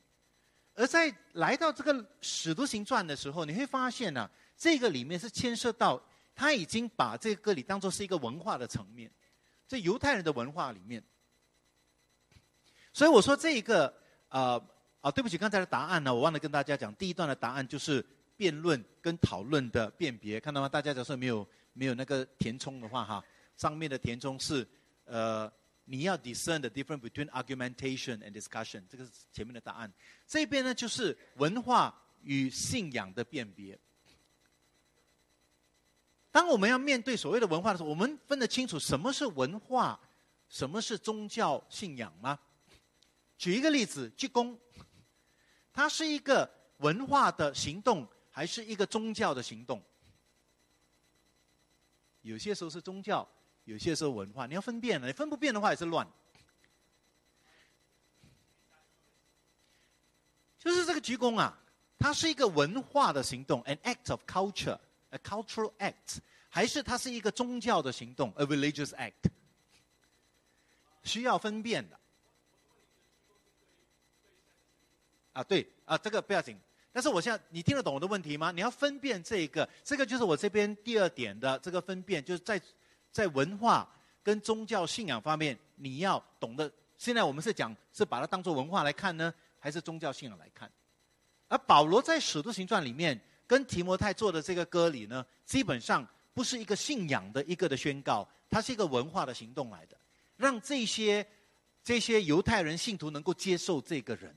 [0.76, 4.32] 而在来到这个使徒行传的时候，你会发现呢。
[4.58, 6.02] 这个里面是牵涉到，
[6.36, 9.12] 他已经把这个里当做是一个文化的层面，
[9.68, 11.04] 在犹太人的文化里面。
[12.94, 13.94] 所以我说这一个，
[14.30, 14.64] 呃，
[15.02, 18.06] 啊，对不起，刚才的答案呢，我忘了跟大家讲，第一段的答案就是
[18.38, 20.70] 辩论跟讨论的辨别，看到吗？
[20.70, 23.26] 大家假设没有没有那个填充的话，哈，
[23.58, 24.68] 上面的填充是，
[25.06, 25.52] 呃，
[25.86, 29.92] 你要 discern the difference between argumentation and discussion，这个是前面的答案。
[30.28, 33.78] 这边呢，就是文化与信仰的辨别。
[36.34, 40.00] 当我们要面对所谓的文化的时候，我们分得清楚什么是文化，
[40.50, 42.40] 什么是宗教信仰吗？
[43.38, 44.58] 举一个例子，鞠躬，
[45.72, 49.80] 它是一个文化的行动，还是一个宗教的行动？
[52.24, 53.30] 有些时候是宗教，
[53.66, 56.08] 有些时候文化，你要分辨了，你分不辨的话也是乱。
[60.58, 61.56] 就是这个鞠躬啊，
[62.00, 64.80] 它是一个文化的行动，an act of culture。
[65.14, 66.18] A cultural act，
[66.50, 69.30] 还是它是一个宗教的行动，a religious act，
[71.04, 72.00] 需要分辨的。
[75.34, 76.58] 啊，对，啊，这个不要紧。
[76.92, 78.52] 但是我现在，你听得懂我的问题吗？
[78.52, 82.62] 你要分辨这个，这个就是我这边第二点的这个分辨，就是在
[83.12, 83.88] 在文化
[84.22, 86.72] 跟宗教信仰方面，你要懂得。
[86.98, 90.72] 现在我们是讲，是把它当做文化来看呢，还是宗教信仰来看？
[91.48, 93.20] 而保罗在使徒行传里面。
[93.54, 99.96] 跟提摩太做的这个歌里呢，基本上不是一个信仰的一个的宣告，它是一个文化的行动来的，
[100.38, 101.24] 让这些
[101.84, 104.36] 这些犹太人信徒能够接受这个人，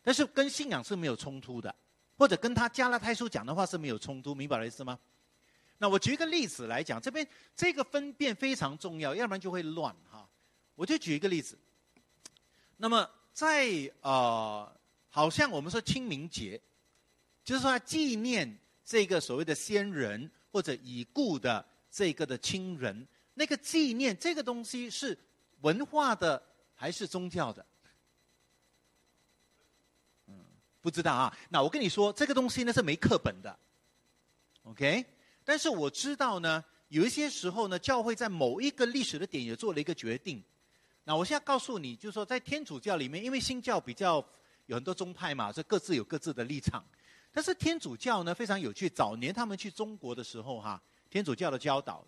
[0.00, 1.74] 但是跟信仰是没有冲突的，
[2.16, 4.98] 或者跟他加拉太书讲的话是没有冲突，明白的意思吗？
[5.76, 10.26] 那我举一个例子来讲，这边这个分辨非常重要，要不然就会乱哈。
[10.76, 11.58] 我就举一个例子，
[12.78, 13.68] 那么在
[14.00, 14.74] 呃，
[15.10, 16.58] 好像我们说清明节，
[17.48, 25.18] 就是说纪念这个所谓的先人或者已故的这个的亲人，那个纪念这个东西是
[25.62, 26.42] 文化的
[26.74, 27.64] 还是宗教的？
[30.26, 30.34] 嗯，
[30.82, 31.34] 不知道啊。
[31.48, 33.58] 那我跟你说，这个东西呢是没课本的
[34.64, 35.02] ，OK？
[35.42, 40.44] 但是我知道呢，有一些时候呢，教会在某一个历史的点也做了一个决定。
[41.02, 44.22] 那我现在告诉你，就是说，在天主教里面，因为新教比较
[44.66, 46.84] 有很多宗派嘛，所以各自有各自的立场。
[47.38, 52.04] 但是天主教呢非常有趣，早年他们去中国的时候，哈，天主教的教导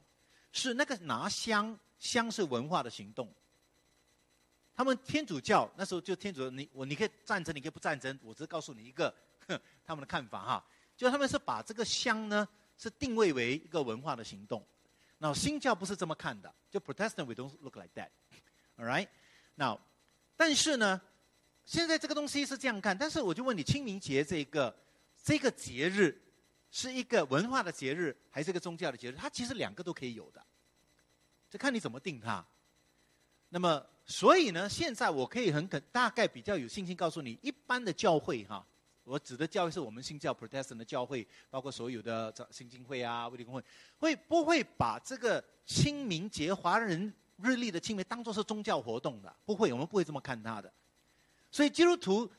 [0.51, 3.33] 是那个拿香，香是文化的行动。
[4.74, 9.14] 他们天主教那时候就天主，你我你可以赞成，你可以不赞成，我只是告诉你一个
[9.87, 10.66] 他们的看法哈，
[10.97, 14.66] 就他们是把这个香呢是定位为一个文化的行动。
[15.18, 18.09] 那新教不是这么看的，就 Protestant we don't look like that。
[18.76, 19.07] All right,
[19.55, 19.78] now，
[20.35, 21.01] 但是呢，
[21.64, 24.74] 现在这个东西是这样看，但是我就问你，清明节这个
[25.22, 26.20] 这个节日
[26.70, 29.16] 是一个文化的节日，还是一个宗教的节日？
[29.16, 30.44] 它其实两个都可以有的，
[31.48, 32.44] 就看你怎么定它。
[33.48, 38.64] 那么，所以呢，现在我可以很肯大概比较有信心告诉你，一般的教会哈，
[39.04, 43.64] 我指的教会是我们新教 Protestant 的教会，包括所有的新经会啊、卫理公会，
[43.98, 47.12] 会不会把这个清明节华人？
[47.42, 50.70] 日历的清明当做是宗教活动的，不会，我们不会这么看它的。
[51.50, 52.30] 所以基督徒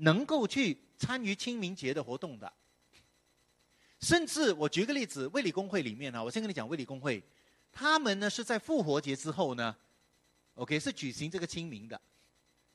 [0.00, 2.52] 能够去参与清明节的活动的，
[4.00, 7.22] 甚至我举个例子，卫理公会里面呢，我先跟你讲卫理公会，
[7.72, 9.74] 他们呢是在复活节之后呢
[10.54, 12.00] ，OK 是举行这个清明的，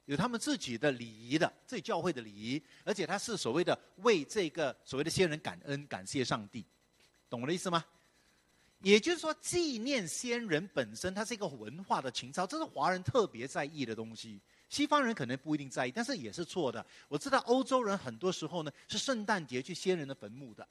[0.05, 6.65] 有他们自己的礼仪的，自己教会的礼仪，而且他是所谓的为这个所谓的先人感恩感谢上帝，
[7.29, 7.85] 懂我的意思吗？
[8.79, 14.41] 也就是说，纪念先人本身，它是一个文化的情操，这是华人特别在意的东西。
[14.73, 16.83] 西方人可能不一定在意，但是也是错的。
[17.07, 20.67] 我知道欧洲人很多时候呢是圣诞节去先人的坟墓的，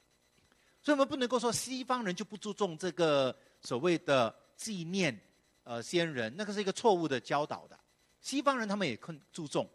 [0.81, 5.17] 所以我们不能够说西方人就不注重这个所谓的纪念
[5.63, 7.79] 呃先人，那个是一个错误的教导的。
[8.19, 9.69] 西方人他们也更注重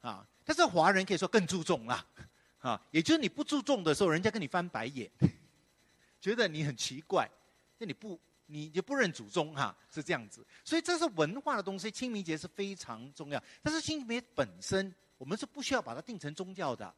[0.00, 2.06] 啊，但是华人可以说更注重啦
[2.62, 5.10] 啊，也就是你不注重的时候，人家跟你翻白眼，
[6.20, 7.28] 觉得你很奇怪。
[7.78, 8.20] 那你不，
[8.50, 10.44] 你就不认祖宗哈，是这样子。
[10.64, 13.42] 所以这是文化的东西，清明节是非常重要。
[13.62, 16.92] 但是清明节本身，我们是不需要把它定成宗教的。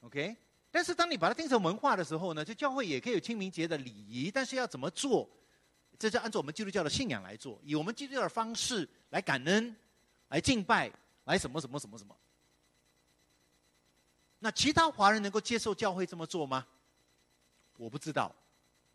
[0.00, 0.36] OK，
[0.70, 5.28] 但是当你把它定成文化的时候呢，就教会也可以有清明节的礼仪，但是要怎么做？
[5.98, 9.76] 这就按照我们基督教的信仰来做，以我们基督教的方式来感恩、
[10.28, 10.90] 来敬拜、
[11.24, 12.16] 来什么什么什么什么。
[14.40, 16.66] 那其他华人能够接受教会这么做吗？
[17.76, 18.34] 我不知道，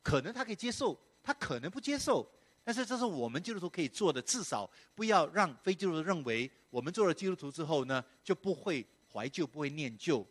[0.03, 2.25] 可能他可以接受，他可能不接受，
[2.63, 10.25] 但是这是我们基督徒可以做的，至少不要让非基督徒认为我们做了基督徒之后呢，就不会怀旧，不会念旧。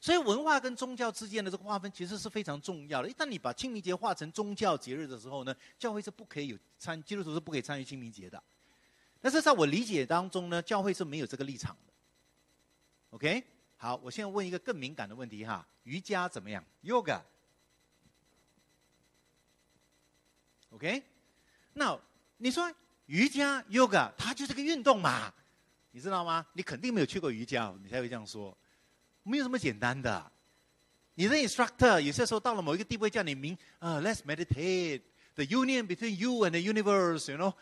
[0.00, 3.08] 所以文化跟宗教之间的这个划分其实是非常重要的。
[3.08, 8.40] 一旦你把清明节划成宗教节日的时候呢，教会是不可以有参，基督徒是不可以参与清明节的。
[9.20, 11.92] 但是在我理解当中呢，教会是没有这个立场的。
[13.10, 13.42] OK。
[13.78, 17.20] 好，我现在问一个更敏感的问题哈，瑜伽怎么样？Yoga？
[20.76, 21.02] OK，
[21.72, 21.98] 那
[22.36, 22.70] 你说
[23.06, 25.32] 瑜伽 Yoga 它就是个运动嘛？
[25.90, 26.44] 你知道吗？
[26.52, 28.54] 你肯定没有去过瑜伽，你才会这样说。
[29.22, 30.30] 没有这么简单的。
[31.14, 35.00] 你的 instructor 有些时候到了某一个地位，叫你明啊，Let's meditate
[35.34, 37.54] the union between you and the universe，you know？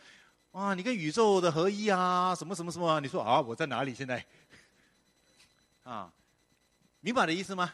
[0.51, 2.99] 啊，你跟宇宙的合一啊，什么什么什么？
[2.99, 4.25] 你说啊，我在哪里现在？
[5.83, 6.11] 啊，
[6.99, 7.71] 明白的意思吗？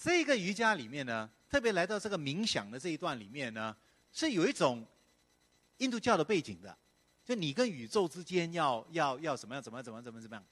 [0.00, 3.76] 这个瑜伽里面呢，特别来到这个冥想的这一段里面呢，
[4.12, 4.86] 是有一种
[5.78, 6.76] 印度教的背景的，
[7.24, 10.44] 就你跟宇宙之间要要要怎么样怎么样怎么样怎么怎么样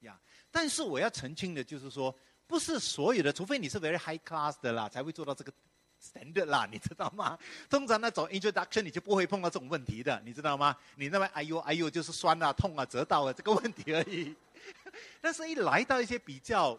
[0.00, 0.18] 呀？
[0.50, 2.14] 但是我要澄清的就是说，
[2.46, 5.52] 不是所有的，除非你是 very high class 的啦，才会做到这个
[6.00, 7.38] standard 啦，你知道吗？
[7.68, 10.76] 通常那种 introduction 你就不会碰到这种问题的，你知道吗？
[10.94, 14.34] 你那边哎呦哎呦就是酸啊痛啊折到啊这个问题而已。
[15.20, 16.78] 但是，一来到一些比较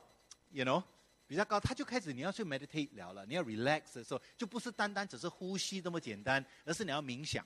[0.52, 0.84] ，you know，
[1.30, 7.46] 比较高，他就开始你要去 meditate 聊了，你要 relax 的时候，就不是单单只是呼吸这么简单，而是你要冥想。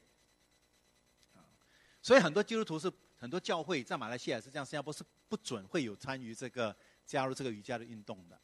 [2.01, 6.73] 所以很多基督徒是很多教会在马来西亚是这样，新加坡是不准会有参与这个
[7.05, 8.39] 加入这个瑜伽的运动的，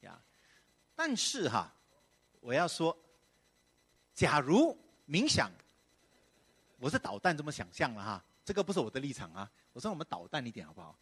[0.00, 0.20] 呀。
[0.96, 1.72] 但是哈，
[2.40, 2.98] 我要说，
[4.14, 4.76] 假如
[5.08, 5.48] 冥想，
[6.80, 9.48] 我是导弹这么想象了哈，这个不是我的立场啊。
[9.72, 10.98] 我说我们导弹一点好不好？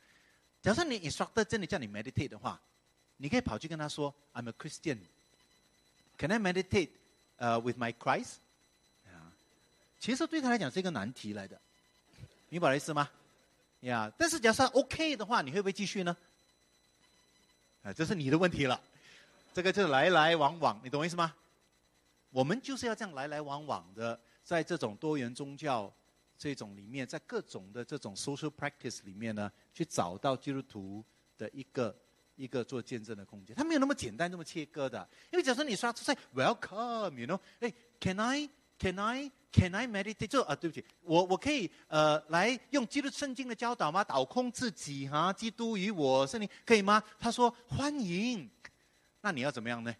[0.60, 2.60] 假设你 instructor 真的叫你 meditate 的话，
[3.16, 4.98] 你可以跑去跟他说：“I'm a Christian.
[6.18, 6.90] Can I meditate,
[7.38, 8.36] uh, with my Christ？”
[9.06, 9.32] 啊，
[10.00, 11.60] 其实对他来讲是一个难题来的，
[12.48, 13.10] 明白意思吗？
[13.80, 16.16] 呀，但是假设 OK 的话，你会不会继续呢？
[17.82, 18.80] 啊，这是你的问题了。
[19.52, 21.34] 这个就是来来往往，你懂我意思吗？
[22.30, 25.92] 我们就是要这样来来往往的，在这种多元宗教
[26.36, 31.04] 这种里面，在各种的这种 social practice 里面呢，去找到基督徒
[31.38, 31.94] 的一个
[32.36, 33.54] 一个做见证的空间。
[33.54, 35.08] 它没有那么简单，那么切割的。
[35.30, 40.26] 因为假设你说在 welcome，you know，哎，can I，can I，can I meditate？
[40.26, 44.02] 就啊，对不起，我我可以呃来用基督圣经的教导吗？
[44.02, 47.02] 倒空自己哈，基督与我圣灵可以吗？
[47.18, 48.50] 他说欢迎。
[49.20, 49.94] 那你要怎么样呢？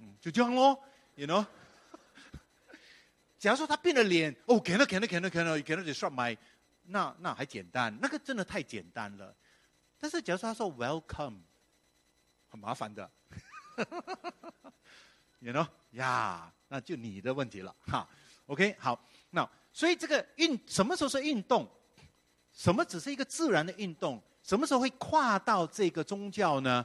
[0.00, 0.78] 嗯，就这样喽
[1.16, 1.44] ，you know。
[3.38, 6.38] 假如说他变了脸，哦，can I can I can I can I can I just my，
[6.84, 9.34] 那那还简单，那个真的太简单了。
[10.02, 11.38] 但是假如说他说 welcome，
[12.48, 13.08] 很麻烦的，
[15.38, 18.08] you know，呀，那就你的问题了哈。
[18.46, 19.00] OK，好，
[19.30, 21.70] 那所以这个运什么时候是运动？
[22.50, 24.20] 什么只是一个自然的运动？
[24.42, 26.84] 什么时候会跨到这个宗教呢？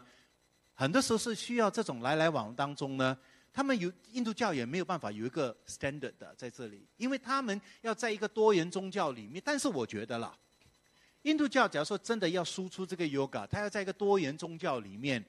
[0.75, 3.17] 很多时候是需要这种来来往当中呢，
[3.51, 9.41] 他们有印度教也没有办法有一个 standard 在这里，因为他们要在一个多元宗教里面。
[9.43, 10.37] 但是我觉得啦，
[11.27, 15.21] 印度教假如说真的要输出这个 yoga，他要在一个多元宗教里面，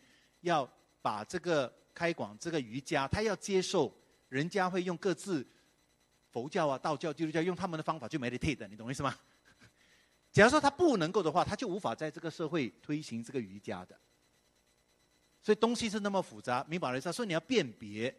[0.43, 0.65] 要
[1.03, 3.93] 把这个开广这个瑜伽，他要接受
[4.29, 5.45] 人家会用各自
[6.31, 9.13] 佛教啊、道教、基督教用他们的方法去 meditate 的，你懂我意思吗？
[10.31, 13.99] 假如说他不能够的话，他就无法在这个社会推行这个瑜伽的。
[15.43, 17.13] 所以东西是那么复杂，明白了意思？
[17.13, 18.15] 所以你要辨别，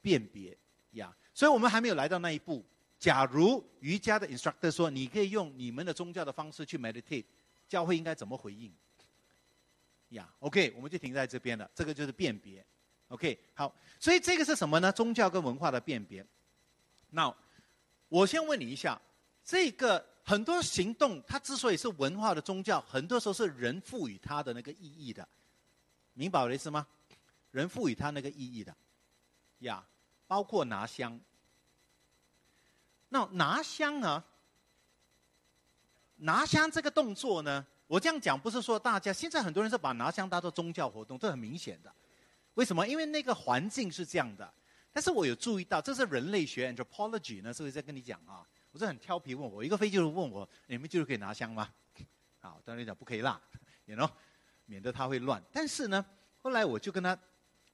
[0.00, 0.58] 辨别
[0.92, 1.16] 呀。
[1.32, 2.64] 所以我们还没有来到那一步。
[3.02, 7.24] 假如瑜伽的 instructor 说你可以用你们的宗教的方式去 meditate，
[7.68, 8.72] 教会应该怎么回应？
[10.10, 11.68] 呀，OK，我们就停在这边了。
[11.74, 12.64] 这个就是辨别
[13.08, 13.74] ，OK，好。
[13.98, 14.92] 所以这个是什么呢？
[14.92, 16.24] 宗教跟文化的辨别。
[17.10, 17.34] 那
[18.08, 18.96] 我先问你一下，
[19.42, 25.26] 这个很多行动它之所以是文化的宗教，很多时候是人赋予它的那个意义的。
[26.14, 26.86] 明白我的意思吗？
[27.50, 28.72] 人赋予它那个意义的，
[29.58, 29.84] 呀，
[30.28, 31.18] 包括拿香。
[33.12, 34.24] 那拿香啊，
[36.16, 41.94] 拿香这个动作呢，我这样讲不是说大家现在很多人是把拿香当做宗教活动，这很明显的。
[42.54, 42.88] 为什么？
[42.88, 44.50] 因为那个环境是这样的。
[44.90, 48.48] 但是我有注意到，这是人类学 （anthropology） 呢，是不是在跟你讲啊？
[48.70, 51.68] 我是很调皮，问我一个非洲人问我：你们就是可以拿香吗？
[52.40, 53.38] 好，当然讲不可以啦
[53.84, 54.10] ，you know。
[54.64, 55.42] 免得他会乱。
[55.52, 56.02] 但是呢，
[56.40, 57.18] 后来我就跟他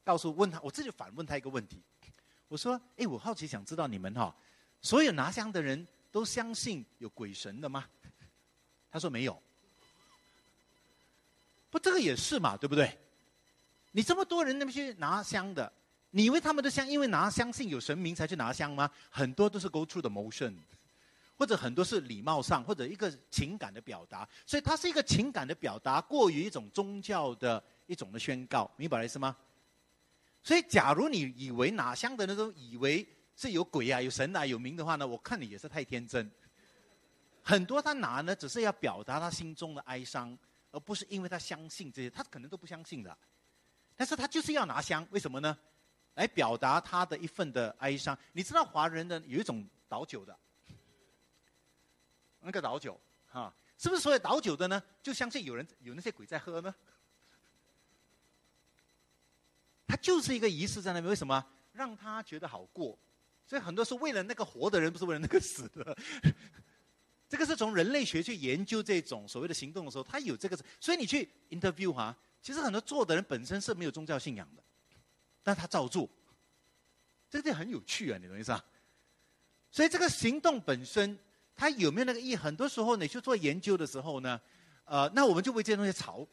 [0.03, 1.81] 告诉问他，我自己反问他一个问题，
[2.49, 4.35] 我说：“哎，我好奇想知道你们哈，
[4.81, 7.85] 所有拿香的人都相信有鬼神的吗？”
[8.91, 9.43] 他说没有。
[11.71, 12.99] 不，这个也是嘛，对不对？
[13.93, 15.71] 你这么多人那么去拿香的，
[16.11, 18.91] 你以为他们都香因为拿相信有神明才去拿香吗？
[19.11, 20.55] 很多都是 go through the motion。
[21.37, 29.37] 或者很多是礼貌上，或者一个情感的表达，所以它是一个情感的表达，过于一种宗教的一种的宣告，明白意思吗？
[30.43, 33.07] 所以，假如你以为拿香的那种以为
[33.39, 36.29] 是有鬼啊、有神啊、有名的话呢，我看你也是太天真。
[37.41, 40.37] 很多他拿呢，只是要表达他心中的哀伤，
[40.73, 43.17] 而不是因为他相信这些，他可能都不相信的。
[43.95, 45.57] 但是他就是要拿香，为什么呢？
[46.15, 48.19] 来表达他的一份的哀伤。
[48.33, 50.37] 你知道华人的有一种倒酒的。
[52.41, 54.83] 那个倒酒，哈，是不是所有倒酒的呢？
[55.01, 56.75] 就相信有人有那些鬼在喝呢？
[59.87, 61.47] 他就是一个仪式在那边，为什么？
[61.73, 62.99] 让他觉得好过。
[63.49, 65.97] 所以很多是为了那个活的人，不是为了那个死的。
[67.29, 70.59] 这个是从人类学去研究这种所谓的行动的时候，他有这个。
[70.79, 74.63] 所以你去 interview 哈，其实很多做的人本身是没有宗教信仰的，
[75.43, 76.09] 但他照做。
[77.31, 78.65] 这个很有趣啊，你懂意思啊？
[79.71, 81.19] 所以这个行动本身。
[81.61, 82.37] 他有没有那个意？
[82.37, 84.41] 很多时候你去做研究的时候呢，
[84.85, 86.25] 呃，那我们就为这些东西吵。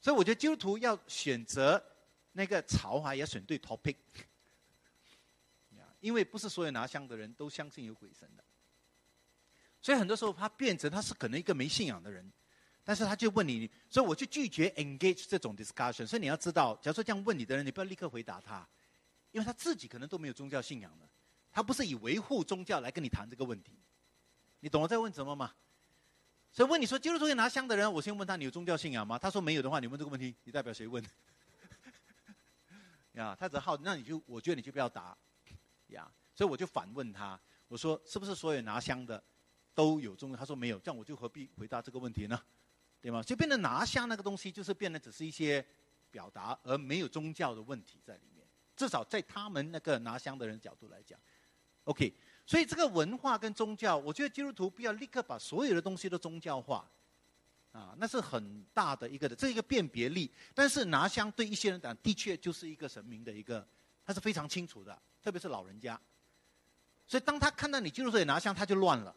[0.00, 1.80] 所以我觉得基督徒要选择
[2.32, 3.94] 那个潮哈，要选对 topic，
[6.00, 8.44] 因为不是所有拿香的人都相信有鬼神的。
[9.80, 12.30] 所以很多时候他变成他是可能一个没信仰的人，
[12.84, 16.06] 但是他就问你，所以我就拒绝 engage 这种 discussion。
[16.06, 18.66] 所以你要知道，假如说这样问你的人，你不要立刻回答他，
[19.30, 21.08] 因为他自己可能都没有宗教信仰的。
[21.52, 23.72] 他不是以维护宗教来跟你谈这个问题，
[24.60, 25.52] 你懂我在问什么吗？
[26.52, 29.18] 所以问你说基督徒拿香的人，我先问他你有宗教信仰吗？
[29.18, 31.02] 他说没有的话，你问这个问题，你代表谁问？
[33.14, 35.16] 呀，他只好，那你就我觉得你就不要答，
[35.90, 37.38] 呀，所以我就反问他，
[37.68, 39.22] 我说是不是所有拿香的
[39.74, 40.36] 都有宗教？
[40.36, 42.40] 他说没有，这样我就何必回答这个问题呢？
[43.00, 43.22] 对吗？
[43.22, 45.64] 就变得拿香那个东西，就是变得只是一些
[46.10, 48.46] 表达，而没有宗教的问题在里面。
[48.76, 51.18] 至少在他们那个拿香的人角度来讲
[51.84, 52.14] ，OK。
[52.46, 56.90] 所以这个文化跟宗教，我觉得基督徒不要立刻把所有的东西都宗教化，
[57.72, 60.30] 啊，那是很大的一个的，这一个辨别力。
[60.52, 63.66] 但是拿香对一些人讲，的确就是一个神明的一个，
[64.04, 66.00] 他是非常清楚的，特别是老人家。
[67.06, 69.14] 所以当他看到你基督徒也拿香，他就乱了，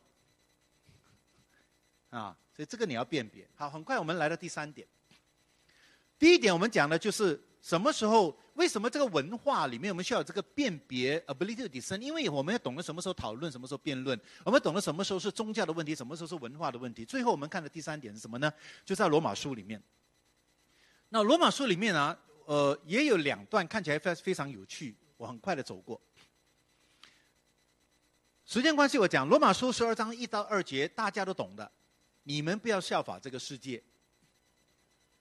[2.09, 3.47] 啊，所以这个你要辨别。
[3.55, 4.87] 好，很快我们来到第三点。
[6.17, 8.37] 第一点我们讲的就是什么时候。
[8.53, 11.99] 为什么这个文化里面我们需要有这个辨别 ability to discern？
[11.99, 17.03] 因为我们要懂得什么时候讨论，什么时候辩论，我们懂得什么时候是宗教的问题，什么时候是文化的问题。
[17.03, 18.53] 最后我们看的第三点是什么呢？
[18.85, 19.81] 就在罗马书里面。
[21.09, 25.99] 那罗马书里面啊，呃，也有两段看起来非非常有趣，我很快的走过。
[28.45, 31.71] 时间关系，我讲罗马书十二章一到二节，大家都懂的。
[32.24, 33.82] 你们不要效法这个世界，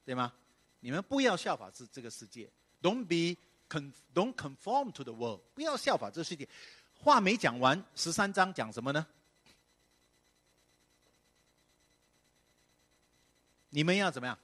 [0.05, 0.33] 对吗？
[0.81, 2.51] 你们不要效法这这个世界。
[2.83, 5.41] Don't be con, don't conform to the world.
[5.55, 6.49] 不要效法这个世界。
[6.99, 9.07] 话没讲完，十三章讲什么呢？
[13.69, 14.37] 你们要怎么样？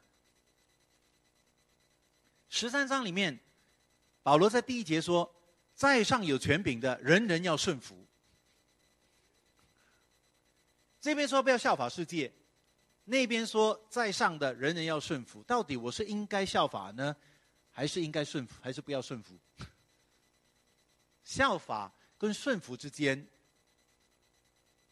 [2.48, 3.40] 十三章里面，
[4.22, 5.34] 保罗在第一节说
[5.78, 8.04] ：“在上有权柄的，人人要顺服。”
[11.00, 12.32] 这边说不要效法世界，
[13.04, 15.40] 那边说在上的人人要顺服。
[15.44, 17.14] 到底我是应该效法呢？
[17.70, 19.38] 还是应该顺服，还是不要顺服？
[21.22, 23.24] 效法跟顺服之间，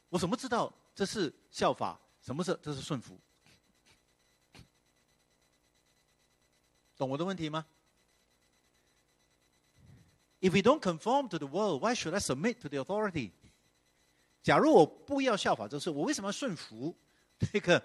[0.08, 2.00] 我怎么知道这是效法？
[2.22, 3.18] 什么是这是顺服？
[6.96, 7.66] 懂我的问题吗
[10.46, 13.32] ？If we don't conform to the world, why should I submit to the authority？
[14.42, 16.96] 假如我不要效法这事，我为什么要顺服
[17.52, 17.82] 这个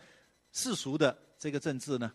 [0.52, 2.14] 世俗的这个政治呢？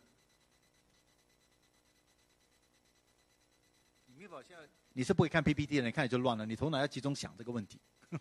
[4.92, 6.46] 你是不会看 PPT 的，你看你就乱了。
[6.46, 7.78] 你头脑要集中想这个问题。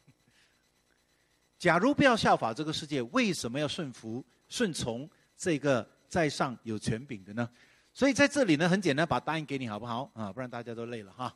[1.58, 7.50] 假如不要效法这个世界，为什么要顺服、顺从这个在上有权柄的呢？
[7.94, 10.12] 所以在这里呢，很简单，把答案给你好不好？
[10.14, 11.34] 啊，不然大家都累了哈。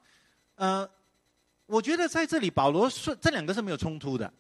[0.60, 0.88] 呃，
[1.68, 4.32] 我觉得在这里保罗顺这两个是没有冲突的。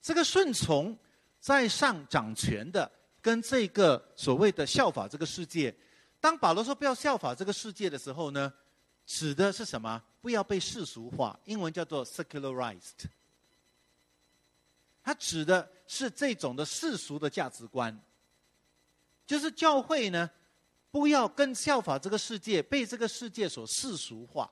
[0.00, 0.96] 这个顺从
[1.40, 2.88] 在上掌权的，
[3.20, 5.74] 跟这个所谓的效法这个世界，
[6.20, 8.52] 当保罗说不要效法这个世界的时候呢？
[9.06, 10.00] 指的是什么？
[10.20, 13.04] 不要被世俗化，英文叫做 secularized。
[15.02, 18.00] 它指的是这种的世俗的价值观，
[19.26, 20.30] 就是教会呢，
[20.92, 24.48] 不要跟效法这个世界，被这个世界所世俗化。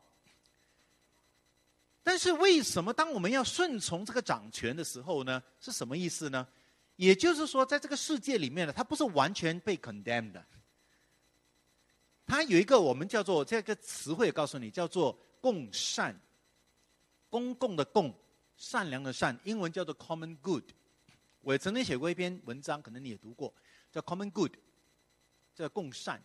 [2.02, 5.42] 但是为什么当我们要顺从这个掌权的时候呢？
[5.60, 6.46] 是什么意思呢？
[6.96, 10.44] 也就是说，在这个世界里面呢，它不是完全被 condemned 的。
[12.26, 16.18] 它有一个我们叫做这个词汇，告诉你叫做共善，
[17.28, 18.14] 公共的共，
[18.56, 20.64] 善良的善，英文叫做 common good。
[21.40, 23.52] 我曾经写过一篇文章，可能你也读过，
[23.90, 24.52] 叫 common good，
[25.54, 26.22] 叫共善。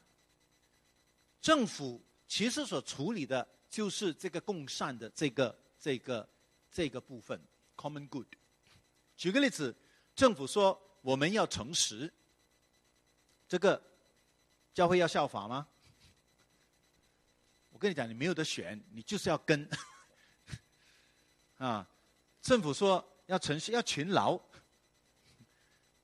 [1.41, 6.28] 政府其实所处理的就是这个共善的这个这个
[6.71, 7.41] 这个部分
[7.75, 8.28] ，common good。
[9.15, 9.75] 举个例子，
[10.15, 12.13] 政府说我们要诚实，
[13.47, 13.82] 这个
[14.73, 15.67] 教会要效法吗？
[17.69, 19.69] 我跟你讲，你没有得选，你就是要跟。
[21.57, 21.88] 啊，
[22.41, 24.39] 政府说要诚实，要勤劳，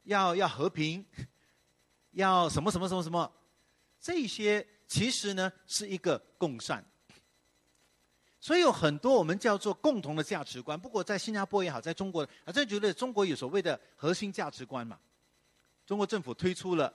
[0.03, 1.05] 要要和平，
[2.11, 3.31] 要什么什么什么什么，
[3.99, 6.83] 这些其实呢是一个共善。
[8.43, 10.77] 所以有很多我们叫做共同的价值观。
[10.77, 14.99] 不过在新加坡也好，在中国，啊，这觉得中国有所谓的核心价值观嘛。
[15.85, 16.93] 中国政府推出了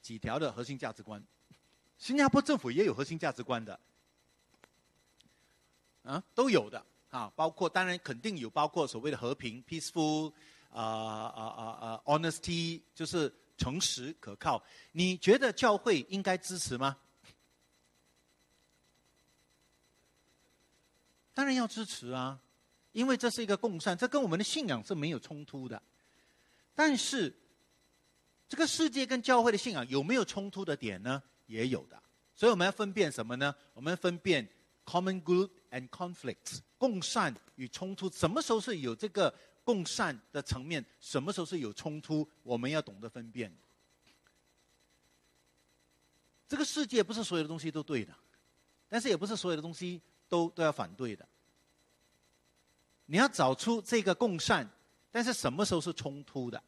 [0.00, 1.22] 几条的核心价值观，
[1.98, 3.78] 新加坡政府也有核心价值观的。
[6.04, 10.32] 啊，都有的啊，包括当然肯定有，包括所谓的和平 （peaceful）
[10.70, 14.64] 啊啊啊啊，honesty 就是诚实可靠。
[14.92, 16.96] 你觉得教会应该支持吗？
[21.34, 22.40] 当然要支持啊，
[22.92, 25.82] 因为这是一个共善，这跟我们的信仰是没有冲突的。
[26.74, 27.34] 但是，
[28.48, 31.22] 这个世界跟教会的信仰有没有冲突的点呢？
[31.46, 32.02] 也有的。
[32.34, 33.54] 所以我们要分辨什么呢？
[33.74, 34.48] 我们要分辨
[34.84, 35.50] common good。
[35.72, 40.84] and conflicts，共善与冲突，什么时候是有这个共善的层面？
[41.00, 42.28] 什么时候是有冲突？
[42.42, 43.50] 我们要懂得分辨。
[46.46, 48.14] 这个世界不是所有的东西都对的，
[48.86, 49.98] 但是也不是所有的东西
[50.32, 51.28] 都都要反对的。
[53.04, 54.66] 你要找出这个共善，
[55.10, 56.62] 但是什么时候是冲突的？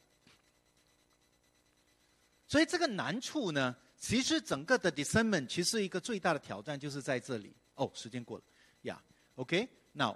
[2.47, 7.57] 所以这个难处呢，其实整个的 discernment 其实一个最大的挑战就是在这里。
[7.77, 8.45] 哦，时间过了。
[8.83, 9.03] 呀
[9.37, 10.15] ，OK，那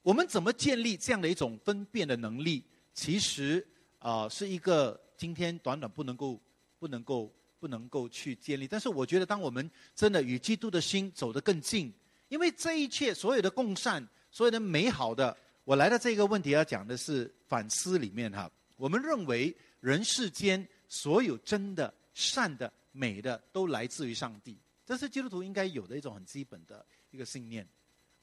[0.00, 2.64] 我们怎么建立这样的一种分辨的能力？
[2.94, 3.64] 其实
[3.98, 6.40] 啊，是一个今天短短不能够、
[6.78, 7.30] 不能够、
[7.60, 8.66] 不能够去建立。
[8.66, 11.92] 但是我觉得，当我们真的与基督的心走得更近，
[12.28, 18.50] 因为这一切所有的共善、所有的美好的，我来到这个问题要讲的是反思里面哈。
[18.76, 24.56] 我们认为人世间所有真的、善的、美的，都来自于上帝。
[24.86, 27.66] 这是基督徒应该有的一种很基本的一个信念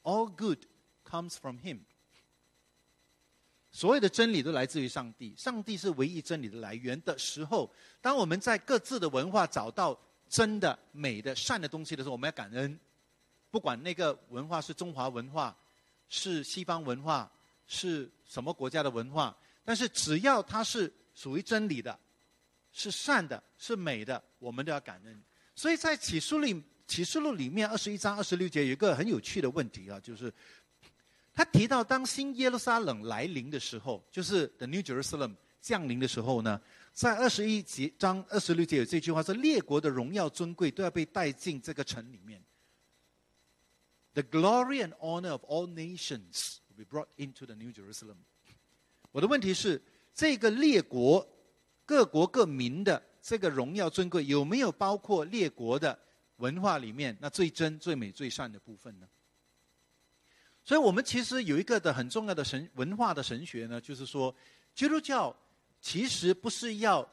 [0.02, 0.58] ，All good
[1.08, 1.80] comes from Him。
[3.70, 9.98] 所有的真理都来自于上帝，上帝是唯一真理的来源的时候，当我们在各自的文化找到
[10.28, 12.78] 真的、美的、善的东西的时候，我们要感恩。
[13.56, 15.56] 不管那个文化是中华文化，
[16.10, 17.32] 是西方文化，
[17.66, 19.34] 是什么国家的文化，
[19.64, 21.98] 但是只要它是属于真理的，
[22.70, 25.22] 是善的，是美的，我们都要感恩。
[25.54, 30.30] 所以在启示里，启示录里面二十一章二十六节有一个很有趣的问题啊，就是
[31.32, 36.60] 他提到当新耶路撒冷来临的时候，就是 The New Jerusalem 降临的时候呢，
[36.92, 42.38] 在二十一节章二十六节有这句话说：列国的荣耀尊贵都要被带进这个城里面。
[44.16, 48.16] The glory and honor of all nations will be brought into the New Jerusalem。
[49.12, 49.82] 我的问题是，
[50.14, 51.28] 这个列国
[51.84, 53.02] 各国各民的。
[53.20, 55.98] 这个荣耀尊贵有没有包括列国的
[56.36, 59.08] 文化里面那最真、最美、最善的部分呢？
[60.64, 64.32] 所以我们其实有一个的很重要的神文化的神学呢，就是说，
[64.76, 65.36] 基督教
[65.80, 67.04] 其实不是要，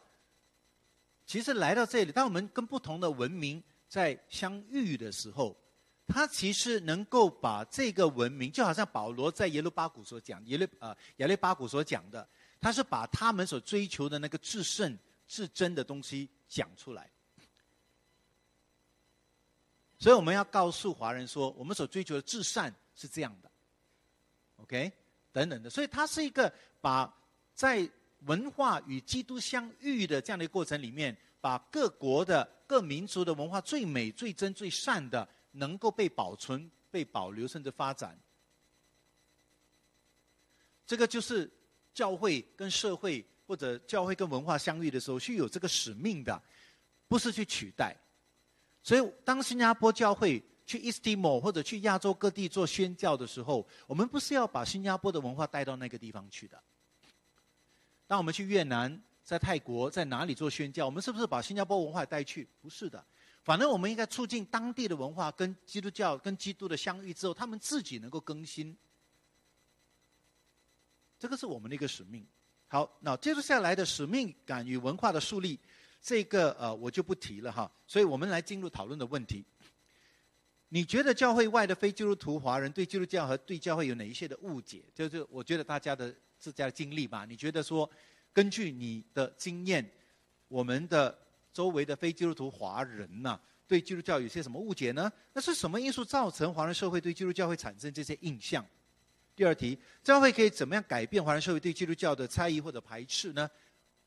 [1.26, 5.58] 其实来到这里，当我们跟不同的文明在相遇的时候，
[6.08, 12.28] 他其实能够把这个文明，就好像保罗在耶路巴谷所讲，耶路啊耶律巴谷所讲的，
[12.60, 14.97] 他是把他们所追求的那个至圣。
[15.26, 17.10] 至真的东西讲出来，
[19.97, 23.49] 所以我们要告诉华人说，我们所追求的至善是这样的
[24.58, 24.91] ，OK，
[25.32, 25.70] 等等的。
[25.70, 27.12] 所以它是一个把
[27.56, 27.89] 在
[28.26, 38.16] 文化与基督相遇的这样的一个过程里面，把各国的各民族的文化最美、最真、最善的，能够被保存、被保留，甚至发展。
[40.86, 41.49] 这个就是
[41.93, 43.26] 教会跟社会。
[43.45, 46.41] 或者教会跟文化相遇的时候，是有这个使命的，
[47.10, 47.93] 不是去取代。
[48.82, 56.58] 所以，当新加坡教会去 East Timor 或者去亚洲各地做宣教的时候，我们不是要把新加坡的文化带到那个地方去的。
[58.08, 62.47] 当我们去越南、在泰国、在哪里做宣教，我们是不是把新加坡文化带去？
[62.62, 63.06] 不是的。
[63.43, 68.75] 反正我们应该促进当地的文化跟基督教、跟基督的相遇之后，他们自己能够更新。
[71.19, 72.25] 这个是我们的一个使命。
[72.67, 75.59] 好，那接着下来的使命感与文化的树立，
[76.01, 77.69] 这个呃我就不提了哈。
[77.85, 79.43] 所以我们来进入讨论的问题。
[80.69, 84.83] 你觉得教会外的非基督徒华人对基督教和对教会有哪一些的误解？
[84.95, 87.25] 就是我觉得大家的自家的经历吧。
[87.25, 87.87] 你觉得说，
[88.33, 89.87] 根据你的经验，
[90.47, 91.15] 我们的
[91.54, 95.12] 周围的非基督徒华人呐，对基督教有些什么误解呢？
[95.32, 98.66] 那是什么因素造成华人社会对基督教会产生这些印象？
[99.36, 103.49] 第二题，教会可以怎么样改变华人社会对基督教的猜疑或者排斥呢？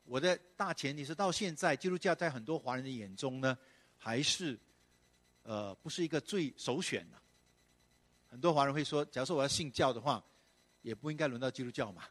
[0.03, 3.57] 我的大前提是，到现在基督教在很多华人的眼中呢，
[3.97, 4.57] 还是
[5.43, 7.17] 呃不是一个最首选的。
[8.29, 10.23] 很多华人会说，假如说我要信教的话，
[10.81, 12.03] 也不应该轮到基督教嘛。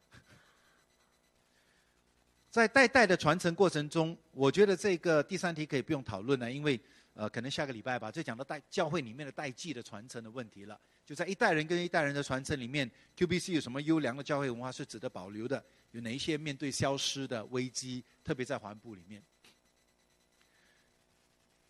[2.51, 6.81] 在代代的传承过程中，我觉得这个第三题可以不用讨论了，因为
[7.15, 10.79] 呃可能下个礼拜吧，就讲到代教会里面的代际的传承的问题了。
[11.05, 15.65] 就在一代人跟一代人的传承里面，QBC 有什么优良的教会文化是值得保留的？
[15.93, 18.03] 有哪一些面对消失的危机？
[18.25, 19.23] 特别在环部里面。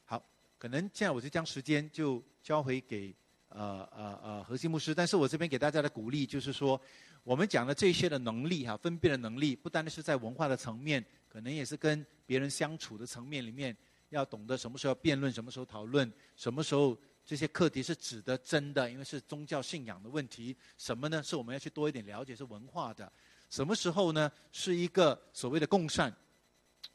[0.06, 3.14] 好，可能现在我就将时间就交回给
[3.50, 4.94] 呃呃呃核心牧师。
[4.94, 6.80] 但是我这边给大家的鼓励就是说，
[7.26, 13.76] 我们讲的这些的能力哈，分辨的能力，不单单是在文化的层面，可能也是跟别人相处的层面里面，
[14.10, 16.96] 要懂得什么时候辩论，什么时候讨论，什么时候。
[17.28, 20.56] 这些课题是指的真的，因为是宗教信仰的问题。
[20.78, 21.20] 什么呢？
[21.20, 23.12] 是我们要去多一点了解是文化的。
[23.50, 24.30] 什么时候呢？
[24.52, 26.14] 是一个所谓的共善。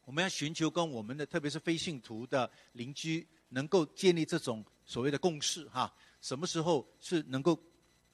[0.06, 5.94] 我们要寻求跟我们的，特别是非信徒的邻居，能够建立这种所谓的共识哈。
[6.22, 7.54] 什么时候是能够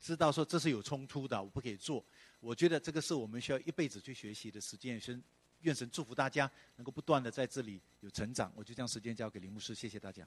[0.01, 2.05] 知道说这是有冲突的，我不可以做。
[2.40, 5.01] 我觉得这个是我们需要一辈子去学习的时间。
[5.01, 5.22] 神
[5.61, 8.53] 愿神祝福大家能够不断的在这里有成长。
[8.55, 10.26] 我就将时间交给林牧师，谢谢大家。